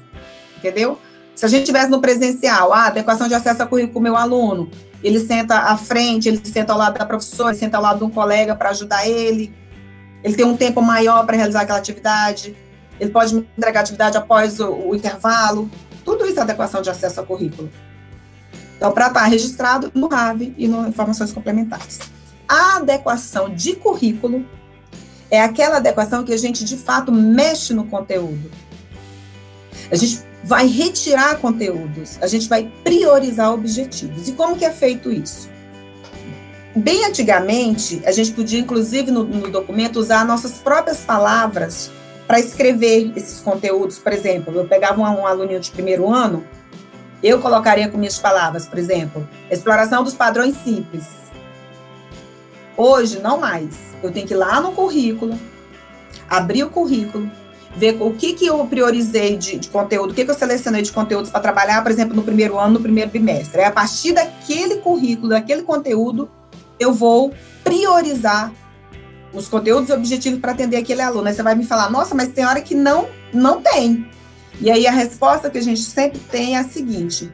entendeu? 0.56 0.98
Se 1.34 1.44
a 1.44 1.48
gente 1.48 1.64
tivesse 1.64 1.90
no 1.90 2.00
presencial, 2.00 2.72
ah, 2.72 2.86
adequação 2.86 3.28
de 3.28 3.34
acesso 3.34 3.62
ao 3.62 3.68
currículo 3.68 3.94
com 3.94 4.00
meu 4.00 4.16
aluno, 4.16 4.70
ele 5.02 5.20
senta 5.20 5.56
à 5.58 5.76
frente, 5.76 6.28
ele 6.28 6.40
senta 6.44 6.72
ao 6.72 6.78
lado 6.78 6.98
da 6.98 7.06
professora, 7.06 7.50
ele 7.50 7.58
senta 7.58 7.76
ao 7.76 7.82
lado 7.82 7.98
de 7.98 8.04
um 8.04 8.10
colega 8.10 8.54
para 8.54 8.70
ajudar 8.70 9.06
ele, 9.06 9.54
ele 10.22 10.34
tem 10.34 10.44
um 10.44 10.56
tempo 10.56 10.82
maior 10.82 11.24
para 11.24 11.36
realizar 11.36 11.62
aquela 11.62 11.78
atividade, 11.78 12.56
ele 12.98 13.10
pode 13.10 13.34
me 13.34 13.48
entregar 13.56 13.80
atividade 13.80 14.16
após 14.16 14.60
o, 14.60 14.70
o 14.70 14.94
intervalo. 14.94 15.70
Tudo 16.04 16.26
isso 16.26 16.38
é 16.38 16.42
adequação 16.42 16.82
de 16.82 16.90
acesso 16.90 17.20
ao 17.20 17.26
currículo. 17.26 17.70
Então, 18.76 18.92
para 18.92 19.08
estar 19.08 19.20
tá 19.20 19.26
registrado 19.26 19.90
no 19.94 20.08
RAV 20.08 20.54
e 20.56 20.68
no 20.68 20.86
Informações 20.88 21.32
Complementares. 21.32 21.98
A 22.48 22.76
adequação 22.76 23.48
de 23.54 23.76
currículo 23.76 24.44
é 25.30 25.40
aquela 25.40 25.76
adequação 25.76 26.24
que 26.24 26.32
a 26.32 26.36
gente, 26.36 26.64
de 26.64 26.76
fato, 26.76 27.12
mexe 27.12 27.72
no 27.72 27.84
conteúdo. 27.84 28.50
A 29.90 29.94
gente 29.94 30.22
vai 30.42 30.66
retirar 30.66 31.36
conteúdos, 31.36 32.18
a 32.20 32.26
gente 32.26 32.48
vai 32.48 32.70
priorizar 32.82 33.52
objetivos. 33.52 34.28
E 34.28 34.32
como 34.32 34.56
que 34.56 34.64
é 34.64 34.70
feito 34.70 35.10
isso? 35.10 35.48
Bem 36.74 37.04
antigamente, 37.04 38.00
a 38.06 38.12
gente 38.12 38.32
podia, 38.32 38.60
inclusive, 38.60 39.10
no, 39.10 39.24
no 39.24 39.50
documento, 39.50 39.98
usar 39.98 40.24
nossas 40.24 40.52
próprias 40.58 40.98
palavras 40.98 41.90
para 42.26 42.38
escrever 42.38 43.12
esses 43.16 43.40
conteúdos, 43.40 43.98
por 43.98 44.12
exemplo, 44.12 44.54
eu 44.54 44.64
pegava 44.64 45.00
um, 45.00 45.04
um 45.04 45.26
aluninho 45.26 45.58
de 45.58 45.70
primeiro 45.70 46.08
ano, 46.08 46.44
eu 47.22 47.40
colocaria 47.40 47.88
com 47.88 47.98
minhas 47.98 48.18
palavras, 48.18 48.66
por 48.66 48.78
exemplo, 48.78 49.28
exploração 49.50 50.04
dos 50.04 50.14
padrões 50.14 50.54
simples. 50.56 51.06
Hoje, 52.76 53.18
não 53.20 53.38
mais. 53.38 53.76
Eu 54.02 54.10
tenho 54.10 54.26
que 54.26 54.32
ir 54.32 54.36
lá 54.36 54.60
no 54.60 54.72
currículo, 54.72 55.38
abrir 56.28 56.62
o 56.62 56.70
currículo, 56.70 57.30
ver 57.76 57.96
o 58.00 58.12
que, 58.12 58.32
que 58.32 58.46
eu 58.46 58.64
priorizei 58.66 59.36
de, 59.36 59.58
de 59.58 59.68
conteúdo, 59.68 60.10
o 60.10 60.14
que, 60.14 60.24
que 60.24 60.30
eu 60.30 60.34
selecionei 60.34 60.82
de 60.82 60.92
conteúdos 60.92 61.30
para 61.30 61.40
trabalhar, 61.40 61.82
por 61.82 61.90
exemplo, 61.90 62.14
no 62.14 62.22
primeiro 62.22 62.58
ano, 62.58 62.74
no 62.74 62.80
primeiro 62.80 63.10
bimestre. 63.10 63.60
É 63.60 63.66
a 63.66 63.70
partir 63.70 64.12
daquele 64.12 64.76
currículo, 64.76 65.28
daquele 65.28 65.62
conteúdo, 65.62 66.30
eu 66.78 66.92
vou 66.92 67.32
priorizar 67.62 68.52
os 69.32 69.48
conteúdos 69.48 69.90
objetivos 69.90 70.40
para 70.40 70.52
atender 70.52 70.76
aquele 70.76 71.00
aluno. 71.00 71.28
Aí 71.28 71.34
você 71.34 71.42
vai 71.42 71.54
me 71.54 71.64
falar, 71.64 71.90
nossa, 71.90 72.14
mas 72.14 72.28
tem 72.28 72.44
hora 72.44 72.60
que 72.60 72.74
não, 72.74 73.08
não 73.32 73.60
tem. 73.60 74.08
E 74.60 74.70
aí 74.70 74.86
a 74.86 74.92
resposta 74.92 75.48
que 75.48 75.58
a 75.58 75.62
gente 75.62 75.80
sempre 75.80 76.18
tem 76.18 76.56
é 76.56 76.58
a 76.58 76.64
seguinte: 76.64 77.30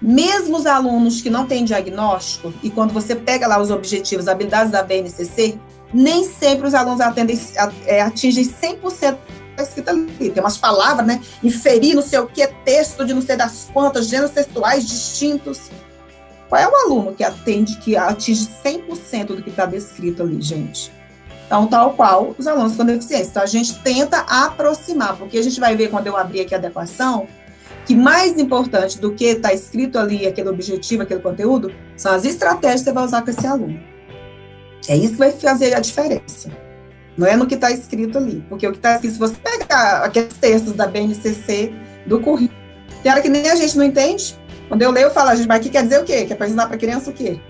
mesmo 0.00 0.56
os 0.56 0.66
alunos 0.66 1.20
que 1.20 1.28
não 1.28 1.46
têm 1.46 1.64
diagnóstico, 1.64 2.52
e 2.62 2.70
quando 2.70 2.92
você 2.92 3.14
pega 3.14 3.46
lá 3.46 3.60
os 3.60 3.70
objetivos, 3.70 4.28
habilidades 4.28 4.70
da 4.70 4.82
BNCC, 4.82 5.58
nem 5.92 6.24
sempre 6.24 6.66
os 6.66 6.74
alunos 6.74 7.00
atendem, 7.00 7.38
é, 7.86 8.00
atingem 8.00 8.44
100% 8.44 9.16
da 9.56 9.62
escrita 9.62 9.90
ali. 9.90 10.30
Tem 10.30 10.42
umas 10.42 10.58
palavras, 10.58 11.06
né? 11.06 11.20
Inferir 11.42 11.94
não 11.94 12.02
sei 12.02 12.18
o 12.18 12.26
que, 12.26 12.46
texto 12.64 13.04
de 13.04 13.14
não 13.14 13.22
sei 13.22 13.36
das 13.36 13.68
quantas, 13.72 14.08
gêneros 14.08 14.30
textuais 14.30 14.86
distintos. 14.86 15.70
Qual 16.48 16.60
é 16.60 16.68
o 16.68 16.76
aluno 16.76 17.12
que 17.12 17.24
atende, 17.24 17.76
que 17.78 17.96
atinge 17.96 18.48
100% 18.64 19.26
do 19.26 19.42
que 19.42 19.50
está 19.50 19.66
descrito 19.66 20.22
ali, 20.22 20.40
gente? 20.40 20.92
Então, 21.46 21.66
tal 21.66 21.94
qual 21.94 22.34
os 22.36 22.46
alunos 22.46 22.76
com 22.76 22.84
deficiência. 22.84 23.30
Então, 23.30 23.42
a 23.42 23.46
gente 23.46 23.78
tenta 23.80 24.18
aproximar, 24.18 25.16
porque 25.16 25.38
a 25.38 25.42
gente 25.42 25.58
vai 25.58 25.76
ver 25.76 25.88
quando 25.90 26.06
eu 26.06 26.16
abrir 26.16 26.40
aqui 26.40 26.54
a 26.54 26.58
adequação, 26.58 27.26
que 27.84 27.94
mais 27.94 28.38
importante 28.38 28.98
do 28.98 29.12
que 29.12 29.24
está 29.26 29.52
escrito 29.52 29.98
ali, 29.98 30.26
aquele 30.26 30.48
objetivo, 30.48 31.02
aquele 31.02 31.20
conteúdo, 31.20 31.72
são 31.96 32.12
as 32.12 32.24
estratégias 32.24 32.80
que 32.80 32.84
você 32.86 32.92
vai 32.92 33.04
usar 33.04 33.22
com 33.22 33.30
esse 33.30 33.46
aluno. 33.46 33.80
É 34.88 34.96
isso 34.96 35.12
que 35.12 35.18
vai 35.18 35.32
fazer 35.32 35.74
a 35.74 35.80
diferença. 35.80 36.50
Não 37.16 37.26
é 37.26 37.36
no 37.36 37.46
que 37.46 37.54
está 37.54 37.70
escrito 37.70 38.18
ali. 38.18 38.44
Porque 38.48 38.66
o 38.66 38.72
que 38.72 38.78
está 38.78 38.94
escrito, 38.94 39.14
se 39.14 39.18
você 39.18 39.36
pegar 39.36 40.04
aqueles 40.04 40.34
textos 40.34 40.74
da 40.74 40.86
BNCC, 40.86 41.72
do 42.06 42.20
currículo, 42.20 42.58
tem 43.02 43.10
hora 43.10 43.22
que 43.22 43.28
nem 43.28 43.48
a 43.48 43.54
gente 43.54 43.76
não 43.76 43.84
entende. 43.84 44.38
Quando 44.68 44.82
eu 44.82 44.90
leio, 44.90 45.06
eu 45.06 45.10
falo, 45.10 45.30
a 45.30 45.34
gente, 45.34 45.46
mas 45.46 45.60
aqui 45.60 45.70
quer 45.70 45.82
dizer 45.82 46.00
o 46.00 46.04
quê? 46.04 46.24
Quer 46.24 46.34
para 46.34 46.46
ensinar 46.46 46.66
para 46.66 46.76
criança 46.76 47.10
o 47.10 47.12
quê? 47.12 47.40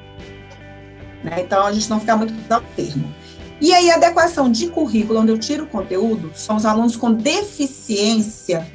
Né? 1.25 1.41
Então, 1.41 1.67
a 1.67 1.73
gente 1.73 1.89
não 1.89 1.99
fica 1.99 2.17
muito 2.17 2.33
no 2.33 2.61
termo. 2.77 3.13
E 3.61 3.73
aí, 3.73 3.91
adequação 3.91 4.51
de 4.51 4.69
currículo, 4.69 5.21
onde 5.21 5.33
eu 5.33 5.39
tiro 5.39 5.65
o 5.65 5.67
conteúdo, 5.67 6.31
são 6.35 6.57
os 6.57 6.67
alunos 6.67 6.95
com 6.95 7.13
deficiência 7.13 8.67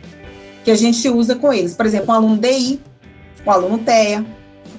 que 0.64 0.72
a 0.72 0.76
gente 0.76 1.08
usa 1.08 1.36
com 1.36 1.54
eles. 1.54 1.76
Por 1.76 1.86
exemplo, 1.86 2.10
um 2.10 2.18
aluno 2.18 2.38
DI, 2.38 2.82
um 3.46 3.52
aluno 3.52 3.78
TEA, 3.80 4.26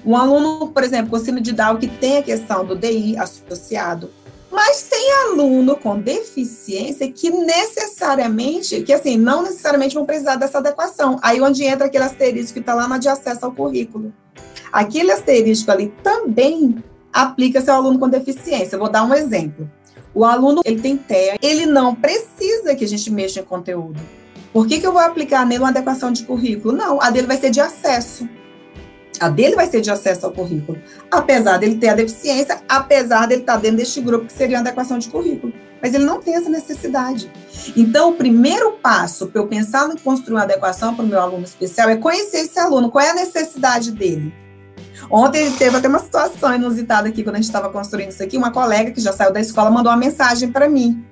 um 0.04 0.16
aluno, 0.16 0.68
por 0.68 0.82
exemplo, 0.82 1.10
com 1.10 1.18
síndrome 1.18 1.40
de 1.40 1.52
Down, 1.52 1.76
que 1.76 1.86
tem 1.86 2.18
a 2.18 2.22
questão 2.22 2.64
do 2.64 2.74
DI 2.74 3.16
associado. 3.16 4.10
Mas 4.52 4.82
tem 4.82 5.12
aluno 5.24 5.76
com 5.76 5.98
deficiência 5.98 7.10
que 7.10 7.30
necessariamente, 7.30 8.82
que 8.82 8.92
assim, 8.92 9.16
não 9.16 9.42
necessariamente 9.42 9.94
vão 9.94 10.04
precisar 10.04 10.36
dessa 10.36 10.58
adequação. 10.58 11.18
Aí 11.22 11.40
onde 11.40 11.64
entra 11.64 11.86
aquele 11.86 12.04
asterisco 12.04 12.52
que 12.52 12.60
está 12.60 12.74
lá 12.74 12.86
na 12.86 12.98
de 12.98 13.08
acesso 13.08 13.46
ao 13.46 13.52
currículo. 13.52 14.12
Aquele 14.70 15.10
asterisco 15.10 15.70
ali 15.70 15.88
também 16.02 16.84
aplica-se 17.10 17.70
ao 17.70 17.78
aluno 17.78 17.98
com 17.98 18.10
deficiência. 18.10 18.76
Eu 18.76 18.80
vou 18.80 18.90
dar 18.90 19.04
um 19.04 19.14
exemplo. 19.14 19.70
O 20.14 20.22
aluno, 20.22 20.60
ele 20.66 20.80
tem 20.82 20.98
TEA, 20.98 21.38
ele 21.40 21.64
não 21.64 21.94
precisa 21.94 22.74
que 22.74 22.84
a 22.84 22.88
gente 22.88 23.10
mexa 23.10 23.40
em 23.40 23.44
conteúdo. 23.44 23.98
Por 24.52 24.66
que, 24.66 24.78
que 24.78 24.86
eu 24.86 24.92
vou 24.92 25.00
aplicar 25.00 25.46
nele 25.46 25.62
uma 25.62 25.70
adequação 25.70 26.12
de 26.12 26.24
currículo? 26.24 26.76
Não, 26.76 27.00
a 27.00 27.08
dele 27.08 27.26
vai 27.26 27.38
ser 27.38 27.48
de 27.48 27.60
acesso. 27.60 28.28
A 29.20 29.28
dele 29.28 29.54
vai 29.54 29.66
ser 29.66 29.80
de 29.80 29.90
acesso 29.90 30.26
ao 30.26 30.32
currículo. 30.32 30.78
Apesar 31.10 31.58
dele 31.58 31.76
ter 31.76 31.88
a 31.88 31.94
deficiência, 31.94 32.60
apesar 32.68 33.26
dele 33.26 33.42
estar 33.42 33.56
dentro 33.56 33.78
deste 33.78 34.00
grupo 34.00 34.26
que 34.26 34.32
seria 34.32 34.56
uma 34.56 34.62
adequação 34.62 34.98
de 34.98 35.08
currículo. 35.08 35.52
Mas 35.80 35.94
ele 35.94 36.04
não 36.04 36.20
tem 36.20 36.34
essa 36.34 36.48
necessidade. 36.48 37.30
Então, 37.76 38.10
o 38.10 38.14
primeiro 38.14 38.72
passo 38.72 39.26
para 39.26 39.40
eu 39.40 39.46
pensar 39.46 39.90
em 39.90 39.96
construir 39.96 40.36
uma 40.36 40.42
adequação 40.42 40.94
para 40.94 41.04
o 41.04 41.08
meu 41.08 41.20
aluno 41.20 41.44
especial 41.44 41.88
é 41.88 41.96
conhecer 41.96 42.38
esse 42.38 42.58
aluno, 42.58 42.90
qual 42.90 43.04
é 43.04 43.10
a 43.10 43.14
necessidade 43.14 43.90
dele. 43.90 44.32
Ontem 45.10 45.50
teve 45.52 45.76
até 45.76 45.88
uma 45.88 45.98
situação 45.98 46.54
inusitada 46.54 47.08
aqui, 47.08 47.24
quando 47.24 47.34
a 47.34 47.38
gente 47.38 47.46
estava 47.46 47.68
construindo 47.68 48.10
isso 48.10 48.22
aqui, 48.22 48.36
uma 48.36 48.52
colega 48.52 48.92
que 48.92 49.00
já 49.00 49.12
saiu 49.12 49.32
da 49.32 49.40
escola 49.40 49.70
mandou 49.70 49.90
uma 49.90 49.98
mensagem 49.98 50.50
para 50.50 50.68
mim. 50.68 51.04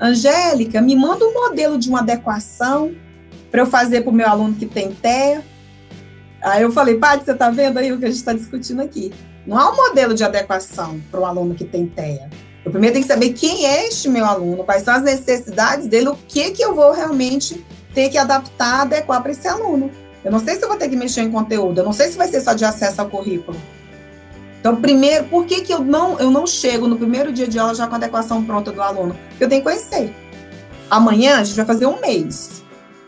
Angélica, 0.00 0.80
me 0.80 0.94
manda 0.94 1.24
um 1.24 1.32
modelo 1.32 1.78
de 1.78 1.88
uma 1.88 2.00
adequação 2.00 2.94
para 3.50 3.60
eu 3.60 3.66
fazer 3.66 4.02
para 4.02 4.10
o 4.10 4.14
meu 4.14 4.28
aluno 4.28 4.54
que 4.54 4.66
tem 4.66 4.92
TEA. 4.92 5.44
Aí 6.40 6.62
eu 6.62 6.70
falei, 6.70 6.96
Paty, 6.96 7.24
você 7.24 7.32
está 7.32 7.50
vendo 7.50 7.78
aí 7.78 7.92
o 7.92 7.98
que 7.98 8.04
a 8.04 8.08
gente 8.08 8.18
está 8.18 8.32
discutindo 8.32 8.80
aqui? 8.80 9.12
Não 9.46 9.58
há 9.58 9.70
um 9.70 9.76
modelo 9.76 10.14
de 10.14 10.22
adequação 10.22 11.00
para 11.10 11.20
um 11.20 11.26
aluno 11.26 11.54
que 11.54 11.64
tem 11.64 11.86
TEA. 11.86 12.28
Eu 12.64 12.70
primeiro 12.70 12.94
tenho 12.94 13.06
que 13.06 13.12
saber 13.12 13.32
quem 13.32 13.66
é 13.66 13.86
este 13.86 14.08
meu 14.08 14.24
aluno, 14.24 14.62
quais 14.62 14.82
são 14.82 14.94
as 14.94 15.02
necessidades 15.02 15.86
dele, 15.86 16.08
o 16.08 16.18
que, 16.28 16.50
que 16.50 16.62
eu 16.62 16.74
vou 16.74 16.92
realmente 16.92 17.64
ter 17.94 18.10
que 18.10 18.18
adaptar, 18.18 18.82
adequar 18.82 19.22
para 19.22 19.32
esse 19.32 19.48
aluno. 19.48 19.90
Eu 20.24 20.30
não 20.30 20.38
sei 20.38 20.56
se 20.56 20.64
eu 20.64 20.68
vou 20.68 20.76
ter 20.76 20.88
que 20.88 20.96
mexer 20.96 21.22
em 21.22 21.30
conteúdo, 21.30 21.78
eu 21.78 21.84
não 21.84 21.92
sei 21.92 22.08
se 22.08 22.18
vai 22.18 22.28
ser 22.28 22.40
só 22.40 22.52
de 22.52 22.64
acesso 22.64 23.00
ao 23.00 23.08
currículo. 23.08 23.56
Então, 24.60 24.76
primeiro, 24.76 25.24
por 25.24 25.46
que, 25.46 25.62
que 25.62 25.72
eu, 25.72 25.78
não, 25.78 26.18
eu 26.18 26.30
não 26.30 26.46
chego 26.46 26.88
no 26.88 26.96
primeiro 26.96 27.32
dia 27.32 27.46
de 27.46 27.58
aula 27.58 27.74
já 27.74 27.86
com 27.86 27.94
a 27.94 27.96
adequação 27.96 28.44
pronta 28.44 28.72
do 28.72 28.82
aluno? 28.82 29.16
Porque 29.30 29.44
eu 29.44 29.48
tenho 29.48 29.62
que 29.62 29.68
conhecer. 29.68 30.14
Amanhã 30.90 31.38
a 31.38 31.44
gente 31.44 31.56
vai 31.56 31.64
fazer 31.64 31.86
um 31.86 32.00
mês 32.00 32.62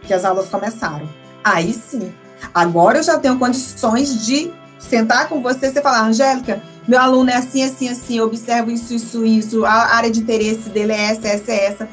que 0.07 0.15
as 0.15 0.25
aulas 0.25 0.49
começaram. 0.49 1.09
Aí 1.43 1.73
sim. 1.73 2.13
Agora 2.53 2.99
eu 2.99 3.03
já 3.03 3.19
tenho 3.19 3.39
condições 3.39 4.25
de 4.25 4.53
sentar 4.79 5.29
com 5.29 5.43
você 5.43 5.67
e 5.69 5.83
falar, 5.83 6.03
Angélica, 6.07 6.63
meu 6.89 6.99
aluno 6.99 7.31
é 7.31 7.37
assim, 7.37 7.63
assim, 7.63 7.89
assim, 7.89 8.19
eu 8.19 8.27
observo 8.27 8.71
isso, 8.71 8.95
isso, 8.95 9.25
isso, 9.25 9.65
a 9.65 9.95
área 9.95 10.11
de 10.11 10.21
interesse 10.21 10.69
dele 10.71 10.93
é 10.93 11.11
essa, 11.11 11.29
essa, 11.29 11.53
essa. 11.53 11.89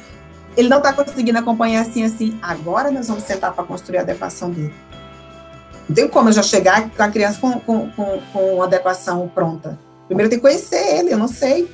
Ele 0.56 0.68
não 0.68 0.78
está 0.78 0.92
conseguindo 0.92 1.38
acompanhar 1.38 1.82
assim, 1.82 2.02
assim. 2.02 2.38
Agora 2.42 2.90
nós 2.90 3.06
vamos 3.06 3.22
sentar 3.22 3.52
para 3.52 3.62
construir 3.62 3.98
a 3.98 4.00
adequação 4.00 4.50
dele. 4.50 4.74
Não 5.88 5.94
tem 5.94 6.08
como 6.08 6.28
eu 6.28 6.32
já 6.32 6.42
chegar 6.42 6.90
com 6.90 7.02
a 7.02 7.08
criança 7.08 7.38
com, 7.40 7.60
com, 7.60 7.90
com, 7.90 8.20
com 8.32 8.62
adequação 8.62 9.30
pronta. 9.32 9.78
Primeiro 10.06 10.28
tem 10.28 10.38
que 10.38 10.42
conhecer 10.42 10.98
ele, 10.98 11.12
eu 11.12 11.18
não 11.18 11.28
sei. 11.28 11.70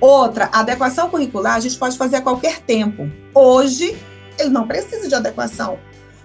Outra, 0.00 0.48
adequação 0.52 1.10
curricular 1.10 1.56
a 1.56 1.60
gente 1.60 1.76
pode 1.76 1.98
fazer 1.98 2.16
a 2.16 2.20
qualquer 2.20 2.60
tempo. 2.60 3.10
Hoje, 3.34 3.98
ele 4.38 4.50
não 4.50 4.66
precisa 4.66 5.08
de 5.08 5.14
adequação. 5.14 5.78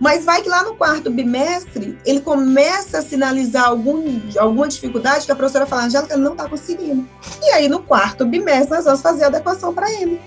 Mas 0.03 0.25
vai 0.25 0.41
que 0.41 0.49
lá 0.49 0.63
no 0.63 0.75
quarto 0.75 1.09
bimestre, 1.09 1.97
ele 2.05 2.19
começa 2.19 2.97
a 2.97 3.01
sinalizar 3.01 3.69
algum, 3.69 4.19
alguma 4.37 4.67
dificuldade 4.67 5.25
que 5.25 5.31
a 5.31 5.35
professora 5.35 5.65
fala, 5.65 5.85
Angélica, 5.85 6.17
não 6.17 6.33
está 6.33 6.49
conseguindo. 6.49 7.07
E 7.41 7.51
aí, 7.51 7.69
no 7.69 7.81
quarto 7.81 8.25
bimestre, 8.25 8.75
nós 8.75 8.83
vamos 8.83 8.99
fazer 8.99 9.23
a 9.23 9.27
adequação 9.27 9.73
para 9.73 9.89
ele. 9.89 10.19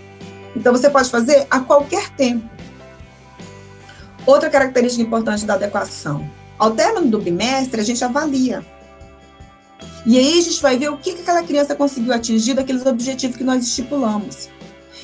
Então, 0.57 0.73
você 0.73 0.89
pode 0.89 1.11
fazer 1.11 1.47
a 1.51 1.61
qualquer 1.61 2.09
tempo. 2.09 2.49
Outra 4.25 4.49
característica 4.49 5.03
importante 5.03 5.45
da 5.45 5.53
adequação. 5.53 6.27
Ao 6.59 6.71
término 6.71 7.09
do 7.09 7.19
bimestre, 7.19 7.79
a 7.79 7.85
gente 7.85 8.03
avalia. 8.03 8.65
E 10.07 10.17
aí 10.17 10.39
a 10.39 10.43
gente 10.43 10.63
vai 10.63 10.79
ver 10.79 10.89
o 10.89 10.97
que, 10.97 11.13
que 11.13 11.21
aquela 11.21 11.43
criança 11.43 11.75
conseguiu 11.75 12.15
atingir 12.15 12.55
daqueles 12.55 12.87
objetivos 12.87 13.37
que 13.37 13.45
nós 13.45 13.63
estipulamos. 13.63 14.49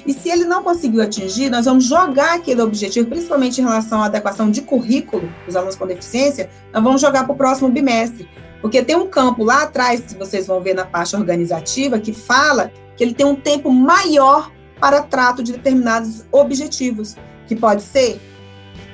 E 0.07 0.13
se 0.13 0.29
ele 0.29 0.45
não 0.45 0.63
conseguiu 0.63 1.03
atingir, 1.03 1.51
nós 1.51 1.67
vamos 1.67 1.85
jogar 1.85 2.35
aquele 2.35 2.61
objetivo, 2.61 3.09
principalmente 3.09 3.61
em 3.61 3.65
relação 3.65 4.03
à 4.03 4.07
adequação 4.07 4.51
de 4.51 4.63
currículo 4.63 5.29
dos 5.47 5.55
alunos 5.55 5.77
com 5.77 5.87
deficiência, 5.87 6.51
nós 6.73 6.83
vamos 6.83 7.01
jogar 7.01 7.25
para 7.25 7.33
o 7.33 7.37
próximo 7.37 7.69
bimestre. 7.69 8.29
Porque 8.61 8.83
tem 8.83 8.97
um 8.97 9.07
campo 9.07 9.45
lá 9.45 9.63
atrás, 9.63 10.01
que 10.01 10.15
vocês 10.17 10.47
vão 10.47 10.61
ver 10.61 10.75
na 10.75 10.85
parte 10.85 11.15
organizativa, 11.17 11.99
que 11.99 12.13
fala 12.13 12.73
que 12.97 13.03
ele 13.03 13.15
tem 13.15 13.27
um 13.27 13.35
tempo 13.35 13.71
maior 13.71 14.51
para 14.81 15.03
trato 15.03 15.43
de 15.43 15.53
determinados 15.53 16.25
objetivos, 16.33 17.17
que 17.47 17.55
pode 17.55 17.83
ser 17.83 18.21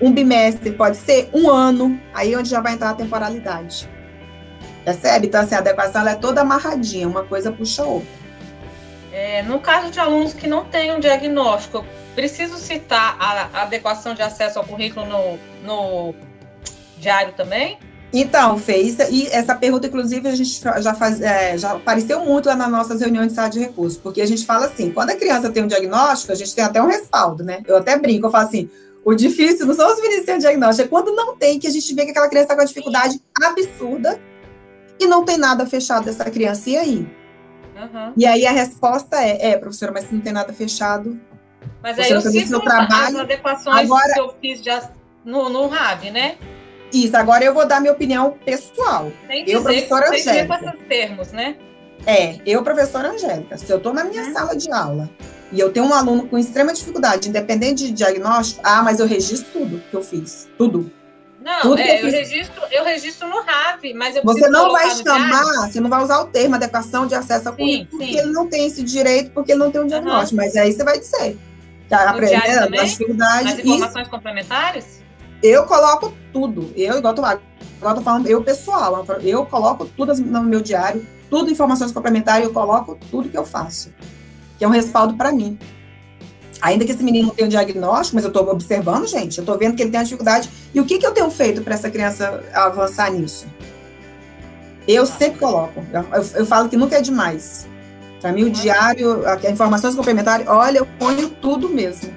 um 0.01 0.13
bimestre 0.13 0.71
pode 0.73 0.97
ser 0.97 1.29
um 1.33 1.51
ano, 1.51 2.01
aí 2.15 2.35
onde 2.37 2.49
já 2.49 2.61
vai 2.61 2.75
entrar 2.75 2.91
a 2.91 2.95
temporalidade. 2.95 3.89
Percebe? 4.85 5.27
Então, 5.27 5.41
assim, 5.41 5.55
a 5.55 5.59
adequação 5.59 6.07
é 6.07 6.15
toda 6.15 6.41
amarradinha, 6.41 7.09
uma 7.09 7.25
coisa 7.25 7.51
puxa 7.51 7.83
a 7.83 7.87
outra. 7.87 8.18
É, 9.13 9.43
no 9.43 9.59
caso 9.59 9.91
de 9.91 9.99
alunos 9.99 10.35
que 10.35 10.47
não 10.47 10.65
têm 10.65 10.93
um 10.93 11.01
diagnóstico, 11.01 11.85
preciso 12.15 12.57
citar 12.57 13.17
a, 13.19 13.63
adequação 13.63 14.15
de 14.15 14.23
acesso 14.23 14.59
ao 14.59 14.65
currículo 14.65 15.07
no, 15.07 15.39
no 15.65 16.15
diário 16.99 17.33
também? 17.33 17.79
Então, 18.13 18.57
fez, 18.59 18.99
e 19.11 19.27
essa 19.27 19.55
pergunta, 19.55 19.87
inclusive, 19.87 20.27
a 20.29 20.35
gente 20.35 20.61
já, 20.79 20.95
faz, 20.95 21.21
é, 21.21 21.59
já 21.59 21.73
apareceu 21.73 22.25
muito 22.25 22.47
lá 22.47 22.57
nas 22.57 22.71
nossas 22.71 23.01
reuniões 23.01 23.29
de 23.29 23.35
sala 23.35 23.51
de 23.51 23.61
recursos, 23.61 23.99
porque 23.99 24.23
a 24.23 24.27
gente 24.27 24.47
fala 24.47 24.65
assim, 24.65 24.91
quando 24.91 25.11
a 25.11 25.17
criança 25.17 25.51
tem 25.51 25.63
um 25.63 25.67
diagnóstico, 25.67 26.33
a 26.33 26.35
gente 26.35 26.55
tem 26.55 26.65
até 26.65 26.83
um 26.83 26.87
respaldo, 26.87 27.45
né? 27.45 27.63
Eu 27.67 27.77
até 27.77 27.99
brinco, 27.99 28.27
eu 28.27 28.31
falo 28.31 28.47
assim, 28.47 28.71
o 29.05 29.15
difícil 29.15 29.67
não 29.67 29.75
são 29.75 29.93
os 29.93 30.01
meninos 30.01 30.25
sem 30.25 30.39
diagnóstico, 30.39 30.87
é 30.87 30.89
quando 30.89 31.15
não 31.15 31.37
tem, 31.37 31.59
que 31.59 31.67
a 31.67 31.71
gente 31.71 31.95
vê 31.95 32.05
que 32.05 32.11
aquela 32.11 32.29
criança 32.29 32.45
está 32.47 32.55
com 32.55 32.63
uma 32.63 32.67
dificuldade 32.67 33.21
absurda 33.43 34.19
e 34.99 35.07
não 35.07 35.23
tem 35.25 35.37
nada 35.37 35.67
fechado 35.67 36.07
dessa 36.07 36.25
criança. 36.31 36.71
E 36.71 36.77
aí? 36.77 37.18
Uhum. 37.79 38.13
E 38.17 38.27
aí 38.27 38.45
a 38.47 38.51
resposta 38.51 39.17
é, 39.23 39.51
é, 39.51 39.57
professora, 39.57 39.93
mas 39.93 40.05
se 40.05 40.15
não 40.15 40.21
tem 40.21 40.33
nada 40.33 40.53
fechado. 40.53 41.19
Mas 41.83 41.99
aí 41.99 42.11
eu 42.11 42.21
cito 42.21 42.49
seu 42.49 42.61
trabalho, 42.61 43.17
as 43.17 43.23
adequações 43.23 43.85
agora, 43.85 44.15
que 44.15 44.21
eu 44.21 44.35
fiz 44.41 44.63
já 44.63 44.91
no, 45.25 45.49
no 45.49 45.69
RAV, 45.69 46.11
né? 46.11 46.37
Isso, 46.93 47.17
agora 47.17 47.45
eu 47.45 47.55
vou 47.55 47.67
dar 47.67 47.81
minha 47.81 47.93
opinião 47.93 48.37
pessoal. 48.45 49.13
Tem 49.29 49.45
que 49.45 49.53
eu, 49.53 49.61
dizer, 49.61 49.87
professora 49.87 50.11
Angélica. 50.11 50.59
com 50.59 50.69
esses 50.69 50.89
termos, 50.89 51.33
né? 51.33 51.57
É, 52.07 52.39
eu, 52.47 52.63
professora 52.63 53.11
Angélica, 53.11 53.57
se 53.59 53.71
eu 53.71 53.77
estou 53.77 53.93
na 53.93 54.05
minha 54.05 54.25
uhum. 54.25 54.33
sala 54.33 54.57
de 54.57 54.71
aula 54.73 55.11
e 55.53 55.61
eu 55.61 55.73
tenho 55.73 55.87
um 55.87 55.95
aluno 55.95 56.27
com 56.27 56.39
extrema 56.39 56.73
dificuldade, 56.73 57.29
independente 57.29 57.85
de 57.85 57.93
diagnóstico, 57.93 58.61
ah, 58.65 58.83
mas 58.83 59.01
eu 59.01 59.07
registro 59.07 59.51
tudo 59.53 59.83
que 59.91 59.95
eu 59.95 60.03
fiz, 60.03 60.49
tudo. 60.57 60.91
Não, 61.49 61.79
é, 61.79 62.03
eu, 62.03 62.07
eu, 62.07 62.11
registro, 62.13 62.63
eu 62.71 62.85
registro 62.85 63.29
no 63.29 63.41
RAV, 63.41 63.95
mas 63.95 64.17
eu 64.17 64.23
Você 64.23 64.49
não 64.49 64.71
vai 64.71 64.91
chamar, 64.91 65.71
você 65.71 65.81
não 65.81 65.89
vai 65.89 66.03
usar 66.03 66.21
o 66.21 66.27
termo 66.27 66.57
adequação 66.57 67.07
de 67.07 67.15
acesso 67.15 67.49
ao 67.49 67.57
currículo, 67.57 68.03
porque 68.03 68.19
ele 68.19 68.33
não 68.33 68.49
tem 68.49 68.67
esse 68.67 68.83
direito, 68.83 69.31
porque 69.31 69.53
ele 69.53 69.61
não 69.61 69.71
tem 69.71 69.81
um 69.81 69.87
diagnóstico, 69.87 70.39
uhum. 70.39 70.47
mas 70.47 70.57
aí 70.57 70.73
você 70.73 70.85
vai 70.85 70.99
dizer. 70.99 71.39
Que 71.89 71.95
aprendendo 71.95 72.79
a 72.79 72.85
dificuldade. 72.85 73.49
As 73.49 73.59
informações 73.61 74.09
complementares? 74.09 75.03
Eu 75.43 75.65
coloco 75.65 76.13
tudo. 76.33 76.71
Eu, 76.77 76.99
igual 76.99 77.15
tô, 77.15 77.23
igual 77.79 77.95
tô 77.95 78.03
falando, 78.03 78.27
eu 78.27 78.45
pessoal, 78.45 79.07
eu 79.23 79.47
coloco 79.47 79.87
tudo 79.87 80.15
no 80.15 80.43
meu 80.43 80.61
diário, 80.61 81.07
tudo 81.31 81.51
informações 81.51 81.93
complementares, 81.93 82.45
eu 82.45 82.53
coloco 82.53 82.99
tudo 83.11 83.31
que 83.31 83.39
eu 83.39 83.47
faço 83.47 83.91
que 84.59 84.65
é 84.65 84.69
um 84.69 84.73
respaldo 84.73 85.15
para 85.15 85.33
mim. 85.33 85.57
Ainda 86.61 86.85
que 86.85 86.93
esse 86.93 87.03
menino 87.03 87.29
não 87.29 87.35
tenha 87.35 87.47
um 87.47 87.51
diagnóstico, 87.51 88.17
mas 88.17 88.25
eu 88.25 88.29
estou 88.29 88.49
observando, 88.49 89.07
gente, 89.07 89.39
eu 89.39 89.43
estou 89.43 89.57
vendo 89.57 89.77
que 89.77 89.83
ele 89.83 89.91
tem 89.91 89.99
uma 89.99 90.05
dificuldade. 90.05 90.51
E 90.75 90.81
o 90.81 90.85
que, 90.85 90.99
que 90.99 91.07
eu 91.07 91.13
tenho 91.13 91.31
feito 91.31 91.63
para 91.63 91.75
essa 91.75 91.91
criança 91.91 92.43
avançar 92.53 93.11
nisso? 93.13 93.47
Eu 94.87 95.07
sempre 95.07 95.39
coloco. 95.39 95.85
Eu, 95.93 96.03
eu, 96.03 96.27
eu 96.37 96.47
falo 96.47 96.69
que 96.69 96.77
nunca 96.77 96.97
é 96.97 97.01
demais. 97.01 97.69
Para 98.21 98.33
mim, 98.33 98.45
o 98.45 98.51
diário, 98.51 99.25
a, 99.27 99.35
a 99.35 99.51
informações 99.51 99.95
complementares, 99.95 100.47
olha, 100.49 100.79
eu 100.79 100.87
ponho 100.99 101.29
tudo 101.29 101.69
mesmo. 101.69 102.13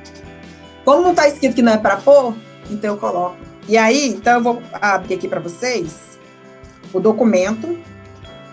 Como 0.84 1.02
não 1.02 1.12
está 1.12 1.28
escrito 1.28 1.54
que 1.54 1.62
não 1.62 1.74
é 1.74 1.78
para 1.78 1.98
pôr, 1.98 2.34
então 2.70 2.92
eu 2.92 2.98
coloco. 2.98 3.38
E 3.68 3.78
aí, 3.78 4.08
então 4.08 4.34
eu 4.34 4.44
vou 4.44 4.64
abrir 4.74 5.14
aqui 5.14 5.28
para 5.28 5.40
vocês 5.40 6.18
o 6.92 7.00
documento 7.00 7.78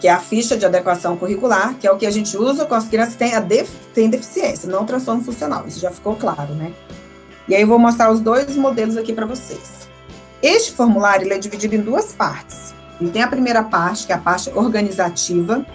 que 0.00 0.06
é 0.06 0.12
a 0.12 0.18
ficha 0.18 0.56
de 0.56 0.64
adequação 0.64 1.16
curricular, 1.16 1.74
que 1.74 1.86
é 1.86 1.90
o 1.90 1.96
que 1.96 2.06
a 2.06 2.10
gente 2.10 2.36
usa 2.36 2.64
com 2.64 2.74
as 2.74 2.86
crianças 2.86 3.14
que 3.14 3.18
têm, 3.18 3.40
def 3.42 3.70
têm 3.92 4.08
deficiência, 4.08 4.68
não 4.68 4.86
transtorno 4.86 5.22
funcional. 5.22 5.66
Isso 5.66 5.80
já 5.80 5.90
ficou 5.90 6.14
claro, 6.14 6.54
né? 6.54 6.72
E 7.48 7.54
aí 7.54 7.62
eu 7.62 7.66
vou 7.66 7.78
mostrar 7.78 8.10
os 8.10 8.20
dois 8.20 8.54
modelos 8.56 8.96
aqui 8.96 9.12
para 9.12 9.26
vocês. 9.26 9.88
Este 10.42 10.72
formulário 10.72 11.26
ele 11.26 11.34
é 11.34 11.38
dividido 11.38 11.74
em 11.74 11.80
duas 11.80 12.12
partes. 12.12 12.74
Ele 13.00 13.10
tem 13.10 13.22
a 13.22 13.28
primeira 13.28 13.62
parte, 13.62 14.06
que 14.06 14.12
é 14.12 14.14
a 14.14 14.18
parte 14.18 14.50
organizativa, 14.54 15.66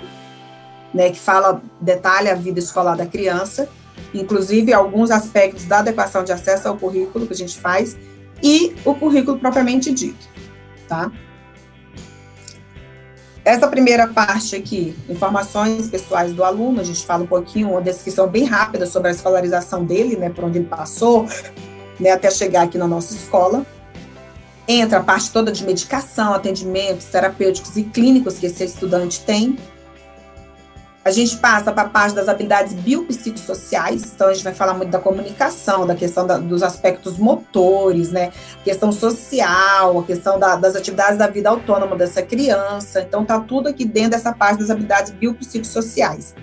né, 0.93 1.09
que 1.09 1.19
fala, 1.19 1.61
detalha 1.81 2.33
a 2.33 2.35
vida 2.35 2.59
escolar 2.59 2.95
da 2.95 3.05
criança, 3.05 3.67
inclusive 4.13 4.71
alguns 4.71 5.09
aspectos 5.09 5.65
da 5.65 5.79
adequação 5.79 6.23
de 6.23 6.31
acesso 6.31 6.67
ao 6.67 6.77
currículo 6.77 7.25
que 7.25 7.33
a 7.33 7.35
gente 7.37 7.57
faz, 7.59 7.97
e 8.41 8.75
o 8.85 8.93
currículo 8.93 9.39
propriamente 9.39 9.91
dito, 9.91 10.27
tá? 10.87 11.11
Essa 13.45 13.67
primeira 13.67 14.07
parte 14.07 14.55
aqui, 14.55 14.95
informações 15.09 15.89
pessoais 15.89 16.31
do 16.31 16.45
aluno, 16.45 16.79
a 16.79 16.83
gente 16.83 17.05
fala 17.05 17.23
um 17.23 17.27
pouquinho, 17.27 17.71
uma 17.71 17.81
descrição 17.81 18.25
bem 18.27 18.45
rápida 18.45 18.85
sobre 18.85 19.09
a 19.09 19.11
escolarização 19.11 19.83
dele, 19.83 20.15
né, 20.15 20.29
por 20.29 20.45
onde 20.45 20.59
ele 20.59 20.67
passou, 20.67 21.27
né, 21.99 22.11
até 22.11 22.31
chegar 22.31 22.63
aqui 22.63 22.77
na 22.77 22.87
nossa 22.87 23.13
escola. 23.13 23.65
Entra 24.65 24.99
a 24.99 25.03
parte 25.03 25.29
toda 25.29 25.51
de 25.51 25.61
medicação, 25.65 26.33
atendimentos 26.33 27.07
terapêuticos 27.07 27.75
e 27.75 27.83
clínicos 27.83 28.39
que 28.39 28.45
esse 28.45 28.63
estudante 28.63 29.19
tem, 29.25 29.57
a 31.05 31.11
gente 31.11 31.35
passa 31.37 31.71
para 31.71 31.83
a 31.83 31.89
parte 31.89 32.15
das 32.15 32.29
habilidades 32.29 32.73
biopsicossociais, 32.73 34.13
então 34.15 34.29
a 34.29 34.33
gente 34.33 34.43
vai 34.43 34.53
falar 34.53 34.73
muito 34.73 34.89
da 34.89 34.99
comunicação, 34.99 35.85
da 35.85 35.95
questão 35.95 36.25
da, 36.25 36.37
dos 36.37 36.63
aspectos 36.63 37.17
motores, 37.17 38.11
né? 38.11 38.31
questão 38.63 38.89
social, 38.91 39.99
a 39.99 40.03
questão 40.03 40.39
da, 40.39 40.55
das 40.55 40.77
atividades 40.77 41.17
da 41.17 41.27
vida 41.27 41.49
autônoma 41.49 41.97
dessa 41.97 42.21
criança. 42.21 43.01
Então, 43.01 43.25
tá 43.25 43.37
tudo 43.39 43.67
aqui 43.67 43.83
dentro 43.83 44.11
dessa 44.11 44.31
parte 44.31 44.59
das 44.59 44.69
habilidades 44.69 45.11
biopsicossociais. 45.11 46.33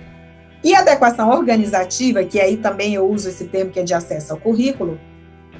E 0.63 0.75
a 0.75 0.81
adequação 0.81 1.31
organizativa, 1.31 2.23
que 2.23 2.39
aí 2.39 2.59
também 2.59 2.95
eu 2.95 3.09
uso 3.09 3.31
esse 3.31 3.45
termo 3.45 3.71
que 3.71 3.81
é 3.81 3.83
de 3.83 3.95
acesso 3.95 4.35
ao 4.35 4.39
currículo, 4.39 5.01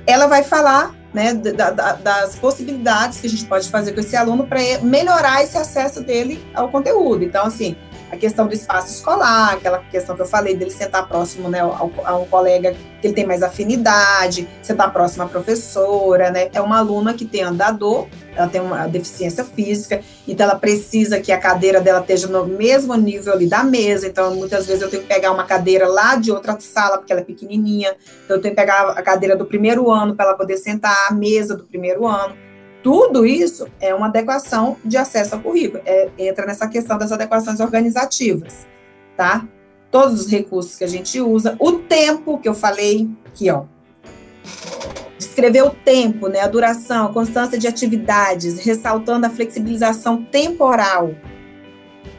ela 0.07 0.27
vai 0.27 0.43
falar 0.43 0.95
né, 1.15 1.33
da, 1.33 1.71
da, 1.71 1.93
das 1.95 2.37
possibilidades 2.37 3.21
que 3.21 3.27
a 3.27 3.31
gente 3.31 3.47
pode 3.47 3.69
fazer 3.71 3.93
com 3.93 4.01
esse 4.01 4.15
aluno 4.15 4.47
para 4.47 4.61
melhorar 4.83 5.43
esse 5.43 5.57
acesso 5.57 6.03
dele 6.03 6.45
ao 6.55 6.69
conteúdo. 6.69 7.25
Então, 7.25 7.47
assim, 7.47 7.77
a 8.11 8.17
questão 8.17 8.47
do 8.47 8.53
espaço 8.53 8.93
escolar, 8.93 9.55
aquela 9.55 9.79
questão 9.79 10.17
que 10.17 10.23
eu 10.23 10.27
falei 10.27 10.55
dele 10.57 10.71
sentar 10.71 11.07
próximo 11.07 11.49
né, 11.49 11.61
ao, 11.61 11.91
a 12.05 12.17
um 12.19 12.25
colega 12.27 12.75
que 13.01 13.07
ele 13.07 13.15
tem 13.15 13.25
mais 13.25 13.43
afinidade, 13.43 14.49
sentar 14.61 14.93
próximo 14.93 15.23
à 15.23 15.27
professora, 15.27 16.31
né? 16.31 16.51
É 16.53 16.61
uma 16.61 16.79
aluna 16.79 17.15
que 17.15 17.25
tem 17.25 17.43
andador, 17.43 18.09
ela 18.35 18.49
tem 18.49 18.61
uma 18.61 18.87
deficiência 18.87 19.45
física, 19.45 20.01
então 20.29 20.45
ela 20.45 20.59
precisa 20.59 21.21
que 21.21 21.33
a 21.33 21.39
cadeira 21.39 21.81
dela 21.81 22.01
esteja 22.01 22.27
no 22.27 22.47
mesmo 22.47 22.95
nível 22.97 23.33
ali 23.33 23.47
da 23.47 23.65
mesa, 23.65 24.07
então 24.07 24.35
muitas 24.35 24.67
vezes 24.67 24.83
eu 24.83 24.91
tenho 24.91 25.03
que 25.03 25.09
pegar 25.09 25.33
uma 25.33 25.45
cadeira 25.45 25.89
lá 25.89 26.17
de 26.17 26.31
outra 26.31 26.59
sala, 26.61 26.99
porque 26.99 27.13
ela 27.13 27.23
é 27.23 27.25
pequenininha, 27.25 27.95
então 28.25 28.37
eu 28.37 28.43
tenho 28.43 28.55
que 28.55 28.61
pegar 28.61 28.91
a 28.91 29.03
cadeira 29.03 29.37
do 29.37 29.47
primeiro 29.47 29.91
ano 29.91 30.15
para 30.15 30.27
ela 30.27 30.37
poder 30.37 30.59
sentar 30.59 31.09
à 31.09 31.15
mesa 31.15 31.57
do 31.57 31.65
primeiro 31.65 32.07
ano. 32.07 32.50
Tudo 32.83 33.27
isso 33.27 33.69
é 33.81 33.95
uma 33.95 34.07
adequação 34.07 34.77
de 34.85 34.97
acesso 34.97 35.35
ao 35.35 35.41
currículo, 35.41 35.83
é, 35.85 36.09
entra 36.19 36.47
nessa 36.47 36.67
questão 36.67 36.97
das 36.97 37.13
adequações 37.13 37.61
organizativas, 37.61 38.67
tá? 39.17 39.47
Todos 39.91 40.21
os 40.21 40.31
recursos 40.31 40.77
que 40.77 40.85
a 40.85 40.89
gente 40.89 41.21
usa, 41.21 41.57
o 41.59 41.73
tempo 41.73 42.39
que 42.39 42.49
eu 42.49 42.55
falei 42.55 43.09
aqui, 43.27 43.51
ó. 43.51 43.65
Descrever 45.19 45.63
o 45.63 45.71
tempo, 45.71 46.29
né, 46.29 46.41
a 46.41 46.49
duração, 46.49 47.07
a 47.07 47.13
constância 47.13 47.59
de 47.59 47.69
atividades, 47.69 48.59
ressaltando 48.65 49.27
a 49.27 49.31
flexibilização 49.31 50.25
temporal. 50.25 51.15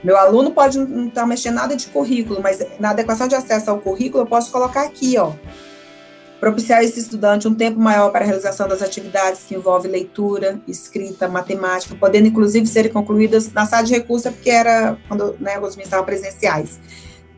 Meu 0.04 0.18
aluno 0.18 0.52
pode 0.52 0.80
não 0.80 1.08
estar 1.08 1.22
tá 1.22 1.28
mexendo 1.28 1.56
nada 1.56 1.76
de 1.76 1.88
currículo, 1.88 2.42
mas 2.42 2.64
na 2.80 2.92
adequação 2.92 3.28
de 3.28 3.36
acesso 3.36 3.72
ao 3.72 3.80
currículo 3.80 4.24
eu 4.24 4.28
posso 4.28 4.52
colocar 4.52 4.84
aqui, 4.84 5.18
ó, 5.18 5.34
propiciar 6.42 6.80
a 6.80 6.84
esse 6.84 7.00
estudante 7.00 7.48
um 7.48 7.54
tempo 7.54 7.80
maior 7.80 8.12
para 8.12 8.26
a 8.26 8.28
realização 8.28 8.68
das 8.68 8.82
atividades 8.82 9.44
que 9.44 9.54
envolvem 9.54 9.92
leitura, 9.92 10.60
escrita, 10.68 11.30
matemática, 11.30 11.96
podendo 11.96 12.28
inclusive 12.28 12.66
serem 12.66 12.92
concluídas 12.92 13.54
na 13.54 13.64
sala 13.68 13.84
de 13.84 13.94
recurso, 13.94 14.32
porque 14.32 14.50
era 14.50 14.98
quando 15.08 15.36
né, 15.40 15.60
os 15.60 15.78
estavam 15.78 16.04
presenciais. 16.04 16.80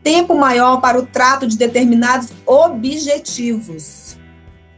Tempo 0.02 0.34
maior 0.34 0.80
para 0.80 0.98
o 0.98 1.04
trato 1.04 1.46
de 1.46 1.58
determinados 1.58 2.30
objetivos 2.46 4.16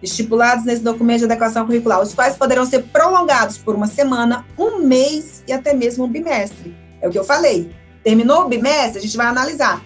estipulados 0.03 0.65
nesse 0.65 0.83
documento 0.83 1.21
de 1.21 1.25
adequação 1.27 1.65
curricular, 1.65 2.03
os 2.03 2.12
quais 2.12 2.37
poderão 2.37 2.67
ser 2.67 2.83
prolongados 2.83 3.59
por 3.59 3.77
uma 3.77 3.87
semana, 3.87 4.45
um 4.59 4.81
mês 4.81 5.45
e 5.47 5.53
até 5.53 5.73
mesmo 5.73 6.05
um 6.05 6.09
bimestre. 6.09 6.77
É 7.01 7.09
o 7.09 7.12
que 7.12 7.19
eu 7.19 7.25
falei. 7.25 7.71
Terminou 8.03 8.43
o 8.43 8.49
bimestre, 8.49 8.99
a 8.99 9.03
gente 9.03 9.17
vai 9.17 9.27
analisar. 9.27 9.83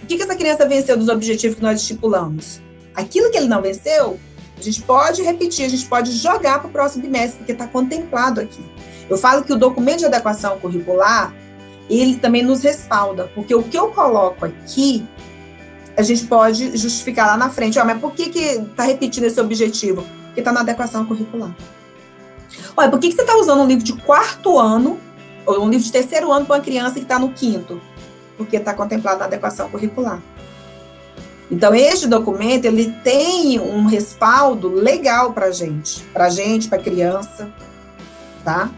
O 0.00 0.06
que, 0.06 0.16
que 0.16 0.22
essa 0.22 0.36
criança 0.36 0.66
venceu 0.66 0.96
dos 0.96 1.08
objetivos 1.08 1.56
que 1.56 1.62
nós 1.62 1.80
estipulamos? 1.80 2.63
Aquilo 2.94 3.30
que 3.30 3.36
ele 3.36 3.48
não 3.48 3.60
venceu, 3.60 4.18
a 4.56 4.62
gente 4.62 4.82
pode 4.82 5.22
repetir, 5.22 5.64
a 5.64 5.68
gente 5.68 5.84
pode 5.86 6.12
jogar 6.12 6.60
para 6.60 6.68
o 6.68 6.70
próximo 6.70 7.02
bimestre, 7.02 7.38
porque 7.38 7.52
está 7.52 7.66
contemplado 7.66 8.40
aqui. 8.40 8.64
Eu 9.08 9.18
falo 9.18 9.42
que 9.42 9.52
o 9.52 9.56
documento 9.56 10.00
de 10.00 10.06
adequação 10.06 10.58
curricular, 10.58 11.34
ele 11.90 12.16
também 12.16 12.42
nos 12.42 12.62
respalda, 12.62 13.30
porque 13.34 13.54
o 13.54 13.62
que 13.62 13.76
eu 13.76 13.88
coloco 13.88 14.44
aqui, 14.44 15.06
a 15.96 16.02
gente 16.02 16.24
pode 16.26 16.76
justificar 16.76 17.26
lá 17.26 17.36
na 17.36 17.50
frente. 17.50 17.78
Oh, 17.78 17.84
mas 17.84 18.00
por 18.00 18.12
que 18.12 18.30
está 18.38 18.84
repetindo 18.84 19.24
esse 19.24 19.40
objetivo? 19.40 20.04
Porque 20.26 20.40
está 20.40 20.52
na 20.52 20.60
adequação 20.60 21.04
curricular. 21.04 21.54
Olha, 22.76 22.90
por 22.90 22.98
que, 22.98 23.08
que 23.08 23.14
você 23.14 23.22
está 23.22 23.36
usando 23.36 23.62
um 23.62 23.66
livro 23.66 23.84
de 23.84 23.92
quarto 23.92 24.58
ano, 24.58 24.98
ou 25.46 25.64
um 25.64 25.68
livro 25.68 25.84
de 25.84 25.92
terceiro 25.92 26.32
ano 26.32 26.46
para 26.46 26.56
uma 26.56 26.62
criança 26.62 26.94
que 26.94 27.00
está 27.00 27.18
no 27.18 27.32
quinto? 27.32 27.80
Porque 28.36 28.56
está 28.56 28.72
contemplado 28.74 29.20
na 29.20 29.26
adequação 29.26 29.68
curricular. 29.68 30.20
Então, 31.50 31.74
este 31.74 32.06
documento, 32.06 32.64
ele 32.64 32.90
tem 33.04 33.60
um 33.60 33.84
respaldo 33.84 34.68
legal 34.68 35.32
para 35.32 35.46
a 35.46 35.52
gente, 35.52 36.02
para 36.12 36.26
a 36.26 36.30
gente, 36.30 36.68
para 36.68 36.78
criança, 36.78 37.50
tá? 38.42 38.70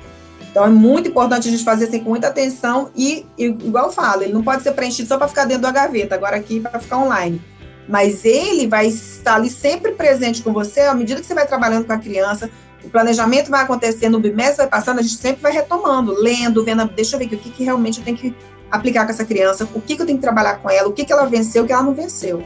Então, 0.51 0.65
é 0.65 0.69
muito 0.69 1.09
importante 1.09 1.49
a 1.49 1.51
gente 1.51 1.63
fazer 1.63 1.85
assim 1.85 2.01
com 2.01 2.11
muita 2.11 2.29
atenção 2.29 2.91
e, 2.97 3.27
igual 3.39 3.87
eu 3.87 3.93
falo, 3.93 4.23
ele 4.23 4.33
não 4.33 4.43
pode 4.43 4.63
ser 4.63 4.73
preenchido 4.73 5.07
só 5.09 5.17
para 5.17 5.29
ficar 5.29 5.45
dentro 5.45 5.63
da 5.63 5.71
gaveta, 5.71 6.15
agora 6.15 6.37
aqui 6.37 6.61
para 6.61 6.81
ficar 6.81 6.99
online. 6.99 7.41
Mas 7.89 8.25
ele 8.25 8.67
vai 8.67 8.89
estar 8.89 9.37
ali 9.37 9.49
sempre 9.49 9.93
presente 9.93 10.43
com 10.43 10.53
você 10.53 10.81
à 10.81 10.95
medida 10.95 11.21
que 11.21 11.27
você 11.27 11.35
vai 11.35 11.47
trabalhando 11.47 11.87
com 11.87 11.93
a 11.93 11.99
criança, 11.99 12.51
o 12.83 12.89
planejamento 12.89 13.51
vai 13.51 13.63
acontecendo, 13.63 14.17
o 14.17 14.21
bimestre 14.21 14.59
vai 14.59 14.69
passando, 14.69 14.99
a 14.99 15.03
gente 15.03 15.17
sempre 15.17 15.43
vai 15.43 15.53
retomando, 15.53 16.13
lendo, 16.13 16.65
vendo, 16.65 16.85
deixa 16.87 17.17
eu 17.17 17.19
ver 17.19 17.27
aqui, 17.27 17.35
o 17.35 17.39
que, 17.39 17.51
que 17.51 17.65
realmente 17.65 17.99
eu 17.99 18.05
tenho 18.05 18.17
que 18.17 18.35
aplicar 18.71 19.05
com 19.05 19.11
essa 19.11 19.25
criança, 19.25 19.69
o 19.75 19.81
que, 19.81 19.97
que 19.97 20.03
eu 20.03 20.07
tenho 20.07 20.19
que 20.19 20.23
trabalhar 20.23 20.59
com 20.59 20.71
ela, 20.71 20.89
o 20.89 20.93
que, 20.93 21.05
que 21.05 21.13
ela 21.13 21.27
venceu, 21.27 21.65
o 21.65 21.67
que 21.67 21.73
ela 21.73 21.83
não 21.83 21.95
venceu. 21.95 22.43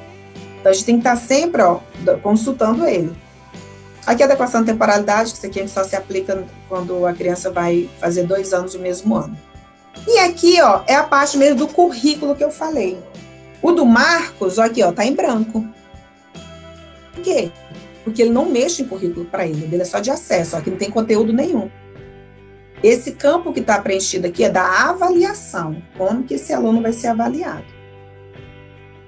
Então, 0.59 0.71
a 0.71 0.75
gente 0.75 0.85
tem 0.85 0.95
que 0.97 1.01
estar 1.01 1.17
sempre 1.17 1.63
ó, 1.63 1.81
consultando 2.23 2.87
ele. 2.87 3.13
Aqui 4.07 4.23
a 4.23 4.27
adequação 4.27 4.61
de 4.63 4.73
temporalidade, 4.73 5.33
que 5.33 5.39
isso 5.39 5.47
aqui 5.47 5.59
a 5.59 5.63
gente 5.63 5.73
só 5.73 5.85
se 5.85 5.97
aplica 5.97 6.45
quando 6.69 7.07
a 7.07 7.13
criança 7.13 7.51
vai 7.51 7.89
fazer 7.99 8.25
dois 8.25 8.53
anos 8.53 8.75
no 8.75 8.81
mesmo 8.81 9.15
ano. 9.15 9.37
E 10.07 10.19
aqui, 10.19 10.61
ó, 10.61 10.83
é 10.87 10.95
a 10.95 11.03
parte 11.03 11.37
mesmo 11.37 11.57
do 11.57 11.69
currículo 11.69 12.35
que 12.35 12.45
eu 12.45 12.51
falei. 12.51 12.99
O 13.63 13.73
do 13.73 13.85
Marcos, 13.85 14.59
ó, 14.59 14.63
aqui, 14.63 14.83
ó, 14.83 14.93
tá 14.93 15.05
em 15.05 15.15
branco. 15.15 15.67
Por 17.15 17.23
quê? 17.23 17.51
Porque 18.05 18.23
ele 18.23 18.31
não 18.31 18.47
mexe 18.47 18.83
em 18.83 18.87
currículo 18.87 19.27
para 19.27 19.47
ele, 19.47 19.65
ele 19.65 19.83
é 19.83 19.85
só 19.85 20.01
de 20.01 20.11
acesso, 20.11 20.57
aqui 20.57 20.71
não 20.71 20.79
tem 20.79 20.91
conteúdo 20.91 21.33
nenhum. 21.33 21.71
Esse 22.83 23.12
campo 23.12 23.53
que 23.53 23.61
está 23.61 23.81
preenchido 23.81 24.27
aqui 24.27 24.45
é 24.45 24.49
da 24.49 24.88
avaliação, 24.88 25.83
como 25.99 26.23
que 26.25 26.35
esse 26.35 26.53
aluno 26.53 26.81
vai 26.81 26.93
ser 26.93 27.09
avaliado. 27.09 27.66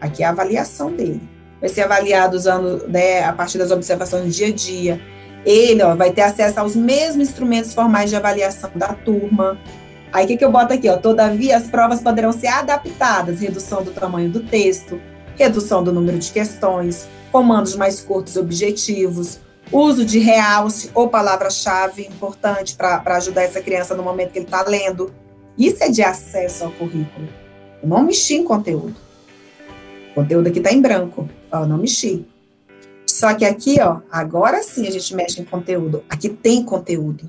Aqui 0.00 0.22
é 0.22 0.26
a 0.26 0.30
avaliação 0.30 0.92
dele 0.92 1.32
vai 1.62 1.68
ser 1.68 1.82
avaliado 1.82 2.36
usando 2.36 2.88
né, 2.88 3.22
a 3.22 3.32
partir 3.32 3.56
das 3.56 3.70
observações 3.70 4.24
do 4.24 4.30
dia 4.30 4.48
a 4.48 4.52
dia. 4.52 5.00
Ele 5.46 5.80
ó, 5.82 5.94
vai 5.94 6.10
ter 6.10 6.22
acesso 6.22 6.58
aos 6.58 6.74
mesmos 6.74 7.28
instrumentos 7.28 7.72
formais 7.72 8.10
de 8.10 8.16
avaliação 8.16 8.70
da 8.74 8.88
turma. 8.88 9.56
Aí 10.12 10.24
o 10.24 10.28
que, 10.28 10.36
que 10.36 10.44
eu 10.44 10.50
boto 10.50 10.72
aqui? 10.72 10.88
Ó? 10.88 10.96
Todavia, 10.96 11.56
as 11.56 11.68
provas 11.68 12.00
poderão 12.00 12.32
ser 12.32 12.48
adaptadas, 12.48 13.40
redução 13.40 13.82
do 13.82 13.92
tamanho 13.92 14.28
do 14.28 14.40
texto, 14.40 15.00
redução 15.36 15.84
do 15.84 15.92
número 15.92 16.18
de 16.18 16.32
questões, 16.32 17.08
comandos 17.30 17.76
mais 17.76 18.00
curtos 18.00 18.36
objetivos, 18.36 19.40
uso 19.72 20.04
de 20.04 20.18
realce 20.18 20.90
ou 20.94 21.08
palavra-chave 21.08 22.06
importante 22.06 22.76
para 22.76 23.02
ajudar 23.16 23.42
essa 23.42 23.60
criança 23.62 23.94
no 23.94 24.02
momento 24.02 24.32
que 24.32 24.38
ele 24.38 24.44
está 24.44 24.62
lendo. 24.62 25.12
Isso 25.56 25.82
é 25.82 25.88
de 25.88 26.02
acesso 26.02 26.64
ao 26.64 26.72
currículo. 26.72 27.28
Eu 27.82 27.88
não 27.88 28.02
mexi 28.02 28.34
em 28.34 28.44
conteúdo. 28.44 28.96
O 30.10 30.14
conteúdo 30.14 30.48
aqui 30.48 30.58
está 30.58 30.72
em 30.72 30.80
branco. 30.80 31.28
Não 31.50 31.78
mexi. 31.78 32.26
Só 33.06 33.34
que 33.34 33.44
aqui, 33.44 33.80
ó, 33.80 34.00
agora 34.10 34.62
sim 34.62 34.86
a 34.86 34.90
gente 34.90 35.14
mexe 35.14 35.40
em 35.40 35.44
conteúdo. 35.44 36.04
Aqui 36.08 36.28
tem 36.28 36.62
conteúdo. 36.64 37.28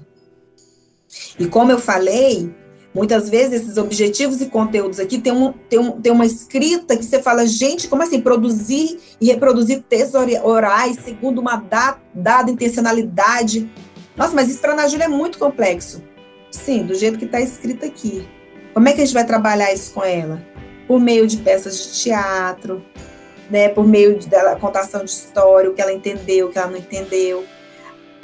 E 1.37 1.47
como 1.47 1.71
eu 1.71 1.79
falei, 1.79 2.53
muitas 2.93 3.29
vezes 3.29 3.61
esses 3.61 3.77
objetivos 3.77 4.41
e 4.41 4.47
conteúdos 4.47 4.99
aqui 4.99 5.19
tem, 5.19 5.31
um, 5.33 5.51
tem, 5.51 5.79
um, 5.79 5.99
tem 5.99 6.11
uma 6.11 6.25
escrita 6.25 6.95
que 6.95 7.03
você 7.03 7.21
fala, 7.21 7.45
gente, 7.45 7.87
como 7.87 8.03
assim? 8.03 8.21
Produzir 8.21 8.99
e 9.19 9.27
reproduzir 9.27 9.83
textos 9.87 10.21
orais 10.43 10.97
segundo 11.03 11.39
uma 11.39 11.57
da, 11.57 11.97
dada 12.13 12.51
intencionalidade. 12.51 13.69
Nossa, 14.15 14.35
mas 14.35 14.49
isso 14.49 14.59
para 14.59 14.71
a 14.71 14.73
Ana 14.73 14.87
Júlia 14.87 15.05
é 15.05 15.09
muito 15.09 15.37
complexo. 15.37 16.03
Sim, 16.51 16.83
do 16.83 16.93
jeito 16.93 17.17
que 17.17 17.25
está 17.25 17.41
escrito 17.41 17.85
aqui. 17.85 18.27
Como 18.73 18.87
é 18.87 18.93
que 18.93 19.01
a 19.01 19.05
gente 19.05 19.13
vai 19.13 19.25
trabalhar 19.25 19.73
isso 19.73 19.93
com 19.93 20.03
ela? 20.03 20.53
por 20.87 20.99
meio 20.99 21.27
de 21.27 21.37
peças 21.37 21.77
de 21.77 22.03
teatro, 22.03 22.83
né, 23.49 23.69
por 23.69 23.87
meio 23.87 24.17
de 24.17 24.27
dela, 24.27 24.55
contação 24.55 25.03
de 25.03 25.11
história, 25.11 25.69
o 25.69 25.73
que 25.73 25.81
ela 25.81 25.93
entendeu, 25.93 26.47
o 26.47 26.51
que 26.51 26.57
ela 26.57 26.69
não 26.69 26.77
entendeu. 26.77 27.43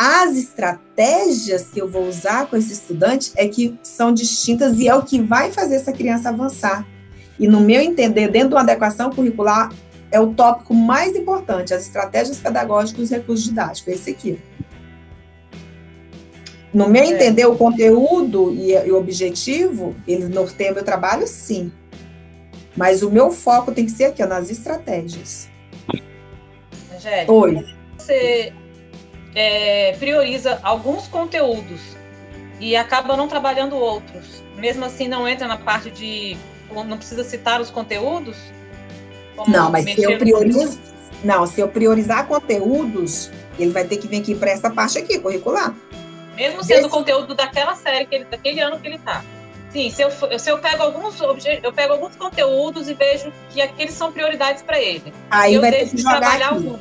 As 0.01 0.37
estratégias 0.37 1.65
que 1.71 1.81
eu 1.81 1.89
vou 1.89 2.07
usar 2.07 2.47
com 2.47 2.55
esse 2.55 2.71
estudante 2.71 3.33
é 3.35 3.49
que 3.49 3.77
são 3.83 4.13
distintas 4.13 4.79
e 4.79 4.87
é 4.87 4.95
o 4.95 5.03
que 5.03 5.19
vai 5.19 5.51
fazer 5.51 5.75
essa 5.75 5.91
criança 5.91 6.29
avançar. 6.29 6.87
E 7.37 7.49
no 7.49 7.59
meu 7.59 7.81
entender, 7.81 8.29
dentro 8.29 8.47
de 8.47 8.55
uma 8.55 8.61
adequação 8.61 9.09
curricular, 9.09 9.73
é 10.09 10.17
o 10.17 10.33
tópico 10.33 10.73
mais 10.73 11.17
importante, 11.17 11.73
as 11.73 11.81
estratégias 11.81 12.39
pedagógicas 12.39 13.01
e 13.01 13.03
os 13.03 13.09
recursos 13.09 13.43
didáticos, 13.43 13.93
esse 13.93 14.11
aqui. 14.11 14.39
No 16.73 16.87
meu 16.87 17.03
é. 17.03 17.07
entender, 17.07 17.45
o 17.45 17.57
conteúdo 17.57 18.53
e, 18.53 18.71
e, 18.71 18.91
o 18.91 18.97
objetivo, 18.97 19.97
ele 20.07 20.29
norteia 20.29 20.71
meu 20.71 20.83
trabalho, 20.83 21.27
sim. 21.27 21.73
Mas 22.73 23.03
o 23.03 23.11
meu 23.11 23.31
foco 23.31 23.73
tem 23.73 23.83
que 23.83 23.91
ser 23.91 24.05
aqui, 24.05 24.23
ó, 24.23 24.27
nas 24.27 24.49
estratégias. 24.49 25.49
Angélica, 26.95 27.33
Oi. 27.33 27.65
Você 27.97 28.53
é, 29.35 29.95
prioriza 29.99 30.59
alguns 30.63 31.07
conteúdos 31.07 31.79
e 32.59 32.75
acaba 32.75 33.15
não 33.15 33.27
trabalhando 33.27 33.75
outros. 33.75 34.43
Mesmo 34.55 34.85
assim, 34.85 35.07
não 35.07 35.27
entra 35.27 35.47
na 35.47 35.57
parte 35.57 35.89
de 35.89 36.37
não 36.71 36.97
precisa 36.97 37.23
citar 37.23 37.59
os 37.59 37.71
conteúdos? 37.71 38.37
não, 39.47 39.71
mas 39.71 39.85
se 39.85 40.03
eu 40.03 40.17
priorizo, 40.17 40.79
não, 41.23 41.45
se 41.47 41.61
eu 41.61 41.67
priorizar 41.67 42.27
conteúdos, 42.27 43.31
ele 43.57 43.71
vai 43.71 43.85
ter 43.85 43.97
que 43.97 44.07
vir 44.07 44.21
aqui 44.21 44.35
para 44.35 44.51
essa 44.51 44.69
parte 44.69 44.97
aqui, 44.97 45.17
curricular. 45.17 45.73
Mesmo 46.35 46.63
sendo 46.63 46.83
Desse... 46.83 46.89
conteúdo 46.89 47.35
daquela 47.35 47.75
série, 47.75 48.05
que 48.05 48.15
ele, 48.15 48.25
daquele 48.25 48.59
ano 48.59 48.79
que 48.79 48.87
ele 48.87 48.95
está. 48.95 49.23
Sim, 49.71 49.91
se 49.91 50.01
eu, 50.01 50.09
se 50.39 50.49
eu 50.49 50.57
pego 50.57 50.83
alguns 50.83 51.19
eu 51.61 51.71
pego 51.71 51.93
alguns 51.93 52.15
conteúdos 52.15 52.89
e 52.89 52.93
vejo 52.93 53.31
que 53.51 53.61
aqueles 53.61 53.93
são 53.93 54.11
prioridades 54.11 54.63
para 54.63 54.79
ele. 54.79 55.13
Aí 55.29 55.57
vai 55.59 55.71
ter 55.71 55.89
que 55.89 55.97
jogar 55.97 56.35
aqui. 56.35 56.43
Algum. 56.43 56.77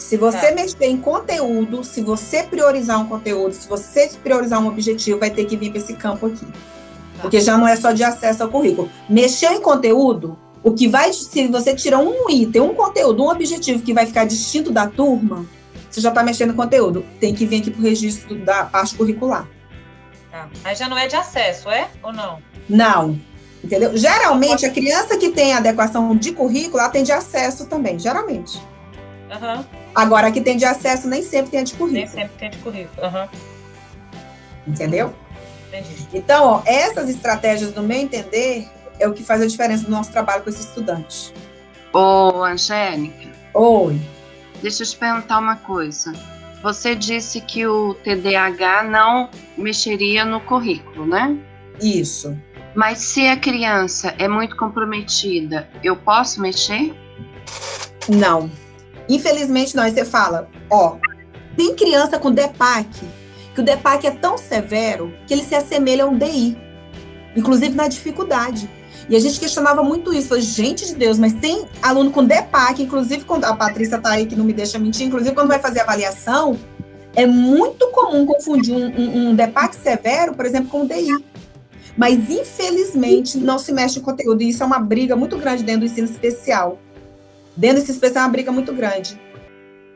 Se 0.00 0.16
você 0.16 0.48
tá. 0.48 0.54
mexer 0.54 0.86
em 0.86 0.96
conteúdo, 0.96 1.84
se 1.84 2.00
você 2.00 2.42
priorizar 2.42 2.98
um 3.00 3.06
conteúdo, 3.06 3.52
se 3.52 3.68
você 3.68 4.10
priorizar 4.22 4.60
um 4.60 4.66
objetivo, 4.66 5.20
vai 5.20 5.30
ter 5.30 5.44
que 5.44 5.56
vir 5.56 5.70
para 5.70 5.78
esse 5.78 5.94
campo 5.94 6.26
aqui. 6.26 6.46
Tá. 6.46 7.22
Porque 7.22 7.38
já 7.38 7.56
não 7.56 7.68
é 7.68 7.76
só 7.76 7.92
de 7.92 8.02
acesso 8.02 8.42
ao 8.42 8.48
currículo. 8.48 8.90
Mexer 9.08 9.52
em 9.52 9.60
conteúdo, 9.60 10.38
o 10.64 10.72
que 10.72 10.88
vai, 10.88 11.12
se 11.12 11.46
você 11.48 11.74
tira 11.74 11.98
um 11.98 12.30
item, 12.30 12.62
um 12.62 12.74
conteúdo, 12.74 13.22
um 13.22 13.28
objetivo 13.28 13.82
que 13.82 13.92
vai 13.92 14.06
ficar 14.06 14.24
distinto 14.24 14.72
da 14.72 14.86
turma, 14.86 15.46
você 15.90 16.00
já 16.00 16.08
está 16.08 16.22
mexendo 16.22 16.54
em 16.54 16.56
conteúdo. 16.56 17.04
Tem 17.20 17.34
que 17.34 17.44
vir 17.44 17.60
aqui 17.60 17.70
para 17.70 17.80
o 17.80 17.84
registro 17.84 18.34
da 18.36 18.64
parte 18.64 18.94
curricular. 18.94 19.46
Tá. 20.30 20.48
Aí 20.64 20.74
já 20.74 20.88
não 20.88 20.96
é 20.96 21.08
de 21.08 21.16
acesso, 21.16 21.68
é? 21.68 21.88
Ou 22.02 22.12
não? 22.12 22.38
Não. 22.66 23.20
Entendeu? 23.62 23.94
Geralmente, 23.94 24.64
a 24.64 24.70
criança 24.70 25.18
que 25.18 25.28
tem 25.28 25.52
adequação 25.52 26.16
de 26.16 26.32
currículo, 26.32 26.78
ela 26.78 26.88
tem 26.88 27.02
de 27.02 27.12
acesso 27.12 27.66
também, 27.66 27.98
geralmente. 27.98 28.58
Uhum. 29.30 29.79
Agora, 29.94 30.30
que 30.30 30.40
tem 30.40 30.56
de 30.56 30.64
acesso 30.64 31.08
nem 31.08 31.22
sempre 31.22 31.50
tem 31.50 31.64
de 31.64 31.74
currículo. 31.74 31.92
Nem 31.92 32.06
sempre 32.06 32.32
tem 32.38 32.50
de 32.50 32.58
currículo. 32.58 33.06
Uhum. 33.06 33.28
Entendeu? 34.66 35.14
Entendi. 35.68 36.08
Então, 36.12 36.46
ó, 36.46 36.62
essas 36.66 37.08
estratégias, 37.08 37.74
no 37.74 37.82
meu 37.82 37.98
entender, 37.98 38.68
é 38.98 39.08
o 39.08 39.12
que 39.12 39.22
faz 39.22 39.40
a 39.40 39.46
diferença 39.46 39.84
no 39.84 39.90
nosso 39.90 40.12
trabalho 40.12 40.42
com 40.42 40.50
esse 40.50 40.60
estudante. 40.60 41.32
Ô, 41.92 42.44
Angélica. 42.44 43.30
Oi. 43.54 44.00
Deixa 44.62 44.82
eu 44.82 44.86
te 44.86 44.96
perguntar 44.96 45.38
uma 45.38 45.56
coisa. 45.56 46.12
Você 46.62 46.94
disse 46.94 47.40
que 47.40 47.66
o 47.66 47.94
TDAH 47.94 48.84
não 48.84 49.30
mexeria 49.56 50.24
no 50.24 50.40
currículo, 50.40 51.06
né? 51.06 51.36
Isso. 51.80 52.36
Mas 52.74 52.98
se 52.98 53.26
a 53.26 53.36
criança 53.36 54.14
é 54.18 54.28
muito 54.28 54.56
comprometida, 54.56 55.68
eu 55.82 55.96
posso 55.96 56.40
mexer? 56.40 56.94
Não. 58.08 58.50
Infelizmente. 59.10 59.78
Aí 59.78 59.92
você 59.92 60.04
fala, 60.04 60.48
ó, 60.70 60.96
tem 61.56 61.74
criança 61.74 62.18
com 62.18 62.30
DEPAC, 62.30 62.88
que 63.54 63.60
o 63.60 63.64
DEPAC 63.64 64.06
é 64.06 64.10
tão 64.12 64.38
severo 64.38 65.12
que 65.26 65.34
ele 65.34 65.42
se 65.42 65.54
assemelha 65.54 66.04
a 66.04 66.06
um 66.06 66.16
DI, 66.16 66.56
inclusive 67.36 67.74
na 67.74 67.88
dificuldade. 67.88 68.70
E 69.08 69.16
a 69.16 69.18
gente 69.18 69.40
questionava 69.40 69.82
muito 69.82 70.14
isso. 70.14 70.28
Falei, 70.28 70.44
gente 70.44 70.86
de 70.86 70.94
Deus, 70.94 71.18
mas 71.18 71.32
tem 71.32 71.66
aluno 71.82 72.12
com 72.12 72.24
DEPAC, 72.24 72.82
inclusive 72.82 73.24
quando 73.24 73.44
a 73.44 73.54
Patrícia 73.54 73.96
está 73.96 74.10
aí, 74.10 74.26
que 74.26 74.36
não 74.36 74.44
me 74.44 74.52
deixa 74.52 74.78
mentir, 74.78 75.06
inclusive 75.06 75.34
quando 75.34 75.48
vai 75.48 75.58
fazer 75.58 75.80
avaliação, 75.80 76.56
é 77.16 77.26
muito 77.26 77.88
comum 77.88 78.24
confundir 78.24 78.72
um, 78.72 78.86
um, 78.86 79.30
um 79.30 79.34
DEPAC 79.34 79.74
severo, 79.74 80.34
por 80.34 80.46
exemplo, 80.46 80.70
com 80.70 80.82
um 80.82 80.86
DI. 80.86 81.24
Mas, 81.96 82.30
infelizmente, 82.30 83.36
não 83.36 83.58
se 83.58 83.72
mexe 83.72 83.98
em 83.98 84.02
conteúdo. 84.02 84.42
E 84.42 84.50
isso 84.50 84.62
é 84.62 84.66
uma 84.66 84.78
briga 84.78 85.16
muito 85.16 85.36
grande 85.36 85.64
dentro 85.64 85.80
do 85.80 85.86
ensino 85.86 86.06
especial. 86.06 86.78
Dentro 87.56 87.82
ensino 87.82 87.94
especial 87.94 88.24
é 88.24 88.26
uma 88.26 88.32
briga 88.32 88.52
muito 88.52 88.72
grande. 88.72 89.20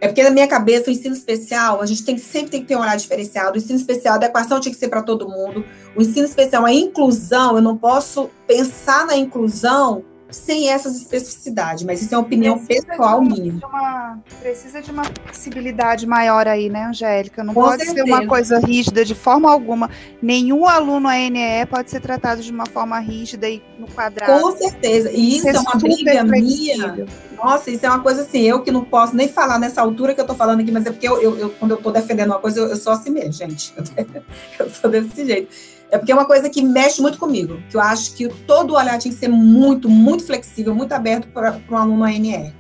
É 0.01 0.07
porque 0.07 0.23
na 0.23 0.31
minha 0.31 0.47
cabeça, 0.47 0.91
o 0.91 0.93
ensino 0.93 1.15
especial, 1.15 1.81
a 1.81 1.87
gente 1.87 2.05
tem, 2.05 2.19
sempre 2.19 2.51
tem 2.51 2.61
que 2.61 2.67
ter 2.67 2.77
um 2.77 2.81
olhar 2.81 2.97
diferenciado. 2.97 3.55
O 3.55 3.57
ensino 3.57 3.79
especial, 3.79 4.15
a 4.15 4.17
adequação 4.17 4.61
tinha 4.61 4.73
que 4.73 4.79
ser 4.79 4.89
para 4.89 5.03
todo 5.03 5.29
mundo. 5.29 5.65
O 5.97 6.03
ensino 6.03 6.27
especial, 6.27 6.65
a 6.67 6.73
inclusão, 6.73 7.57
eu 7.57 7.63
não 7.63 7.77
posso 7.77 8.29
pensar 8.47 9.07
na 9.07 9.17
inclusão 9.17 10.05
sem 10.35 10.69
essas 10.69 10.97
especificidades, 10.97 11.85
mas 11.85 12.03
isso 12.03 12.15
é 12.15 12.19
uma 12.19 12.25
opinião 12.25 12.59
precisa 12.59 12.87
pessoal 12.87 13.21
uma, 13.21 13.35
minha. 13.35 13.53
De 13.53 13.65
uma, 13.65 14.19
precisa 14.41 14.83
de 14.83 14.91
uma 14.91 15.05
flexibilidade 15.05 16.07
maior 16.07 16.47
aí, 16.47 16.69
né, 16.69 16.85
Angélica? 16.85 17.43
Não 17.43 17.55
Com 17.55 17.63
pode 17.63 17.85
certeza. 17.85 18.07
ser 18.07 18.13
uma 18.13 18.27
coisa 18.27 18.59
rígida 18.59 19.05
de 19.05 19.15
forma 19.15 19.51
alguma. 19.51 19.91
Nenhum 20.21 20.67
aluno 20.67 21.09
ANE 21.09 21.67
pode 21.71 21.91
ser 21.91 22.01
tratado 22.01 22.43
de 22.43 22.51
uma 22.51 22.67
forma 22.67 22.99
rígida 22.99 23.49
e 23.49 23.63
no 23.79 23.87
quadrado. 23.89 24.41
Com 24.41 24.57
certeza. 24.57 25.11
E 25.11 25.39
isso 25.39 25.49
é 25.49 25.59
uma 25.59 25.75
briga 25.77 26.25
minha. 26.25 27.07
Nossa, 27.37 27.71
isso 27.71 27.85
é 27.85 27.89
uma 27.89 28.01
coisa 28.01 28.23
assim, 28.23 28.41
eu 28.41 28.63
que 28.63 28.71
não 28.71 28.85
posso 28.85 29.15
nem 29.15 29.29
falar 29.29 29.59
nessa 29.59 29.81
altura 29.81 30.15
que 30.15 30.21
eu 30.21 30.27
tô 30.27 30.35
falando 30.35 30.61
aqui, 30.61 30.71
mas 30.71 30.87
é 30.87 30.91
porque 30.91 31.09
eu, 31.09 31.21
eu, 31.21 31.39
eu 31.39 31.51
quando 31.51 31.73
eu 31.73 31.77
tô 31.77 31.91
defendendo 31.91 32.31
uma 32.31 32.39
coisa, 32.39 32.61
eu, 32.61 32.69
eu 32.69 32.77
sou 32.77 32.93
assim 32.93 33.11
mesmo, 33.11 33.33
gente. 33.33 33.75
Eu 34.59 34.71
sou 34.71 34.89
desse 34.89 35.25
jeito. 35.25 35.49
É 35.95 35.99
porque 35.99 36.11
é 36.11 36.15
uma 36.15 36.25
coisa 36.25 36.51
que 36.51 36.61
mexe 36.61 37.01
muito 37.01 37.19
comigo, 37.19 37.63
que 37.71 37.77
eu 37.77 37.81
acho 37.81 38.17
que 38.17 38.29
todo 38.29 38.73
o 38.73 38.77
olhar 38.77 38.99
tinha 38.99 39.15
que 39.15 39.21
ser 39.21 39.29
muito, 39.29 39.89
muito 39.89 40.27
flexível, 40.27 40.75
muito 40.75 40.91
aberto 40.91 41.29
para 41.29 41.61
um 41.71 41.77
aluno 41.77 42.03
ANR. 42.03 42.53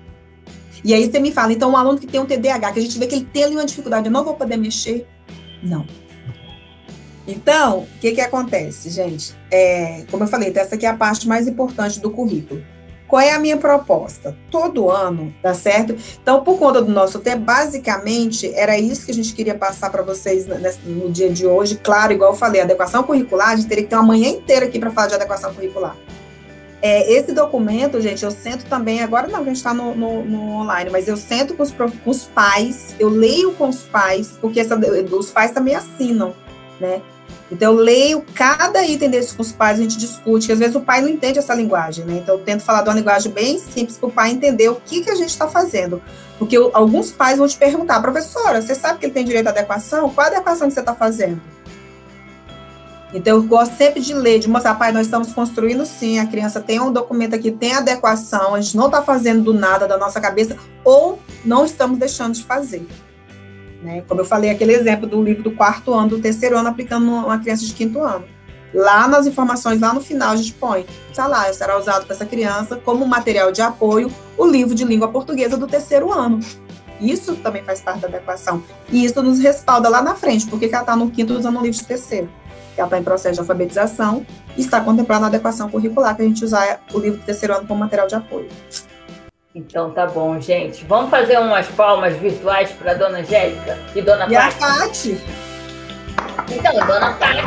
E 0.84 0.94
aí 0.94 1.10
você 1.10 1.18
me 1.18 1.32
fala, 1.32 1.52
então 1.52 1.72
um 1.72 1.76
aluno 1.76 1.98
que 1.98 2.06
tem 2.06 2.20
um 2.20 2.26
TDAH, 2.26 2.70
que 2.70 2.78
a 2.78 2.82
gente 2.82 2.96
vê 2.96 3.08
que 3.08 3.16
ele 3.16 3.24
tem 3.24 3.42
ali 3.42 3.54
uma 3.56 3.66
dificuldade, 3.66 4.06
eu 4.06 4.12
não 4.12 4.22
vou 4.22 4.34
poder 4.34 4.56
mexer? 4.56 5.04
Não. 5.60 5.84
Então, 7.26 7.80
o 7.80 7.86
que 8.00 8.12
que 8.12 8.20
acontece, 8.20 8.88
gente? 8.88 9.34
É, 9.50 10.04
como 10.12 10.22
eu 10.22 10.28
falei, 10.28 10.52
essa 10.54 10.76
aqui 10.76 10.86
é 10.86 10.90
a 10.90 10.94
parte 10.94 11.26
mais 11.26 11.48
importante 11.48 11.98
do 11.98 12.12
currículo. 12.12 12.62
Qual 13.14 13.22
é 13.22 13.30
a 13.30 13.38
minha 13.38 13.56
proposta? 13.56 14.36
Todo 14.50 14.90
ano, 14.90 15.32
tá 15.40 15.54
certo? 15.54 15.94
Então, 16.20 16.42
por 16.42 16.58
conta 16.58 16.82
do 16.82 16.90
nosso 16.90 17.20
tempo, 17.20 17.44
basicamente, 17.44 18.52
era 18.56 18.76
isso 18.76 19.06
que 19.06 19.12
a 19.12 19.14
gente 19.14 19.32
queria 19.32 19.54
passar 19.54 19.88
para 19.88 20.02
vocês 20.02 20.48
no 20.84 21.08
dia 21.12 21.30
de 21.30 21.46
hoje. 21.46 21.78
Claro, 21.80 22.12
igual 22.12 22.32
eu 22.32 22.36
falei, 22.36 22.60
adequação 22.60 23.04
curricular, 23.04 23.50
a 23.50 23.54
gente 23.54 23.68
teria 23.68 23.84
que 23.84 23.90
ter 23.90 23.94
uma 23.94 24.02
manhã 24.02 24.30
inteira 24.30 24.66
aqui 24.66 24.80
para 24.80 24.90
falar 24.90 25.06
de 25.06 25.14
adequação 25.14 25.54
curricular. 25.54 25.96
É, 26.82 27.08
esse 27.12 27.30
documento, 27.30 28.00
gente, 28.00 28.24
eu 28.24 28.32
sento 28.32 28.64
também, 28.64 29.00
agora 29.00 29.28
não, 29.28 29.42
a 29.42 29.44
gente 29.44 29.58
está 29.58 29.72
no, 29.72 29.94
no, 29.94 30.24
no, 30.24 30.50
online, 30.62 30.90
mas 30.90 31.06
eu 31.06 31.16
sento 31.16 31.54
com 31.54 31.62
os, 31.62 31.70
com 31.70 32.10
os 32.10 32.24
pais, 32.24 32.96
eu 32.98 33.08
leio 33.08 33.52
com 33.52 33.68
os 33.68 33.82
pais, 33.82 34.32
porque 34.40 34.58
essa, 34.58 34.76
os 34.76 35.30
pais 35.30 35.52
também 35.52 35.76
assinam, 35.76 36.34
né? 36.80 37.00
Então, 37.50 37.72
eu 37.72 37.78
leio 37.78 38.24
cada 38.34 38.84
item 38.84 39.10
desses 39.10 39.32
com 39.32 39.42
os 39.42 39.52
pais, 39.52 39.78
a 39.78 39.82
gente 39.82 39.98
discute, 39.98 40.46
que 40.46 40.52
às 40.52 40.58
vezes 40.58 40.74
o 40.74 40.80
pai 40.80 41.02
não 41.02 41.08
entende 41.08 41.38
essa 41.38 41.54
linguagem, 41.54 42.04
né? 42.04 42.20
Então, 42.22 42.36
eu 42.36 42.40
tento 42.40 42.62
falar 42.62 42.82
de 42.82 42.88
uma 42.88 42.94
linguagem 42.94 43.30
bem 43.30 43.58
simples 43.58 43.98
para 43.98 44.08
o 44.08 44.12
pai 44.12 44.30
entender 44.30 44.68
o 44.70 44.76
que, 44.76 45.02
que 45.02 45.10
a 45.10 45.14
gente 45.14 45.28
está 45.28 45.46
fazendo. 45.46 46.02
Porque 46.38 46.56
eu, 46.56 46.70
alguns 46.72 47.12
pais 47.12 47.38
vão 47.38 47.46
te 47.46 47.56
perguntar, 47.56 48.00
professora, 48.00 48.62
você 48.62 48.74
sabe 48.74 48.98
que 48.98 49.06
ele 49.06 49.12
tem 49.12 49.24
direito 49.24 49.46
à 49.46 49.50
adequação? 49.50 50.08
Qual 50.10 50.26
a 50.26 50.30
adequação 50.30 50.68
que 50.68 50.74
você 50.74 50.80
está 50.80 50.94
fazendo? 50.94 51.40
Então, 53.12 53.36
eu 53.36 53.42
gosto 53.44 53.76
sempre 53.76 54.00
de 54.00 54.12
ler, 54.12 54.40
de 54.40 54.48
mostrar, 54.48 54.74
pai, 54.74 54.90
nós 54.90 55.06
estamos 55.06 55.32
construindo 55.32 55.86
sim, 55.86 56.18
a 56.18 56.26
criança 56.26 56.60
tem 56.60 56.80
um 56.80 56.90
documento 56.90 57.34
aqui, 57.34 57.52
tem 57.52 57.72
adequação, 57.72 58.54
a 58.54 58.60
gente 58.60 58.76
não 58.76 58.86
está 58.86 59.02
fazendo 59.02 59.42
do 59.42 59.54
nada 59.54 59.86
da 59.86 59.96
nossa 59.96 60.20
cabeça, 60.20 60.56
ou 60.82 61.20
não 61.44 61.64
estamos 61.64 61.96
deixando 61.98 62.34
de 62.34 62.42
fazer. 62.42 62.84
Né? 63.84 64.02
Como 64.08 64.22
eu 64.22 64.24
falei, 64.24 64.48
aquele 64.48 64.72
exemplo 64.72 65.06
do 65.06 65.22
livro 65.22 65.42
do 65.42 65.50
quarto 65.50 65.92
ano, 65.92 66.08
do 66.08 66.18
terceiro 66.18 66.56
ano, 66.56 66.70
aplicando 66.70 67.06
uma 67.06 67.38
criança 67.38 67.66
de 67.66 67.74
quinto 67.74 68.00
ano. 68.00 68.24
Lá 68.72 69.06
nas 69.06 69.26
informações, 69.26 69.80
lá 69.80 69.92
no 69.92 70.00
final, 70.00 70.30
a 70.30 70.36
gente 70.36 70.54
põe, 70.54 70.84
lá, 71.16 71.52
será 71.52 71.78
usado 71.78 72.06
para 72.06 72.14
essa 72.16 72.26
criança 72.26 72.76
como 72.76 73.06
material 73.06 73.52
de 73.52 73.62
apoio 73.62 74.10
o 74.36 74.46
livro 74.46 74.74
de 74.74 74.84
língua 74.84 75.06
portuguesa 75.08 75.56
do 75.56 75.66
terceiro 75.66 76.10
ano. 76.10 76.40
Isso 77.00 77.36
também 77.36 77.62
faz 77.62 77.80
parte 77.80 78.00
da 78.00 78.08
adequação. 78.08 78.64
E 78.90 79.04
isso 79.04 79.22
nos 79.22 79.38
respalda 79.38 79.88
lá 79.88 80.02
na 80.02 80.14
frente, 80.14 80.46
porque 80.46 80.64
ela 80.64 80.80
está 80.80 80.96
no 80.96 81.10
quinto 81.10 81.34
usando 81.34 81.58
o 81.58 81.62
livro 81.62 81.78
de 81.78 81.84
terceiro. 81.84 82.28
Ela 82.76 82.86
está 82.86 82.98
em 82.98 83.04
processo 83.04 83.34
de 83.34 83.40
alfabetização 83.40 84.26
e 84.56 84.60
está 84.62 84.80
contemplada 84.80 85.20
na 85.20 85.26
adequação 85.28 85.68
curricular, 85.68 86.16
que 86.16 86.22
a 86.22 86.24
gente 86.24 86.44
usar 86.44 86.80
o 86.92 86.98
livro 86.98 87.20
do 87.20 87.24
terceiro 87.24 87.54
ano 87.54 87.68
como 87.68 87.78
material 87.78 88.08
de 88.08 88.14
apoio. 88.14 88.48
Então 89.54 89.92
tá 89.92 90.06
bom, 90.06 90.40
gente. 90.40 90.84
Vamos 90.84 91.10
fazer 91.10 91.38
umas 91.38 91.68
palmas 91.68 92.16
virtuais 92.16 92.72
para 92.72 92.94
dona 92.94 93.18
Angélica 93.18 93.78
e 93.94 94.02
dona 94.02 94.26
E 94.28 94.34
a 94.34 94.50
Paty. 94.50 95.20
Então, 96.50 96.74
dona 96.86 97.12
Paty. 97.14 97.44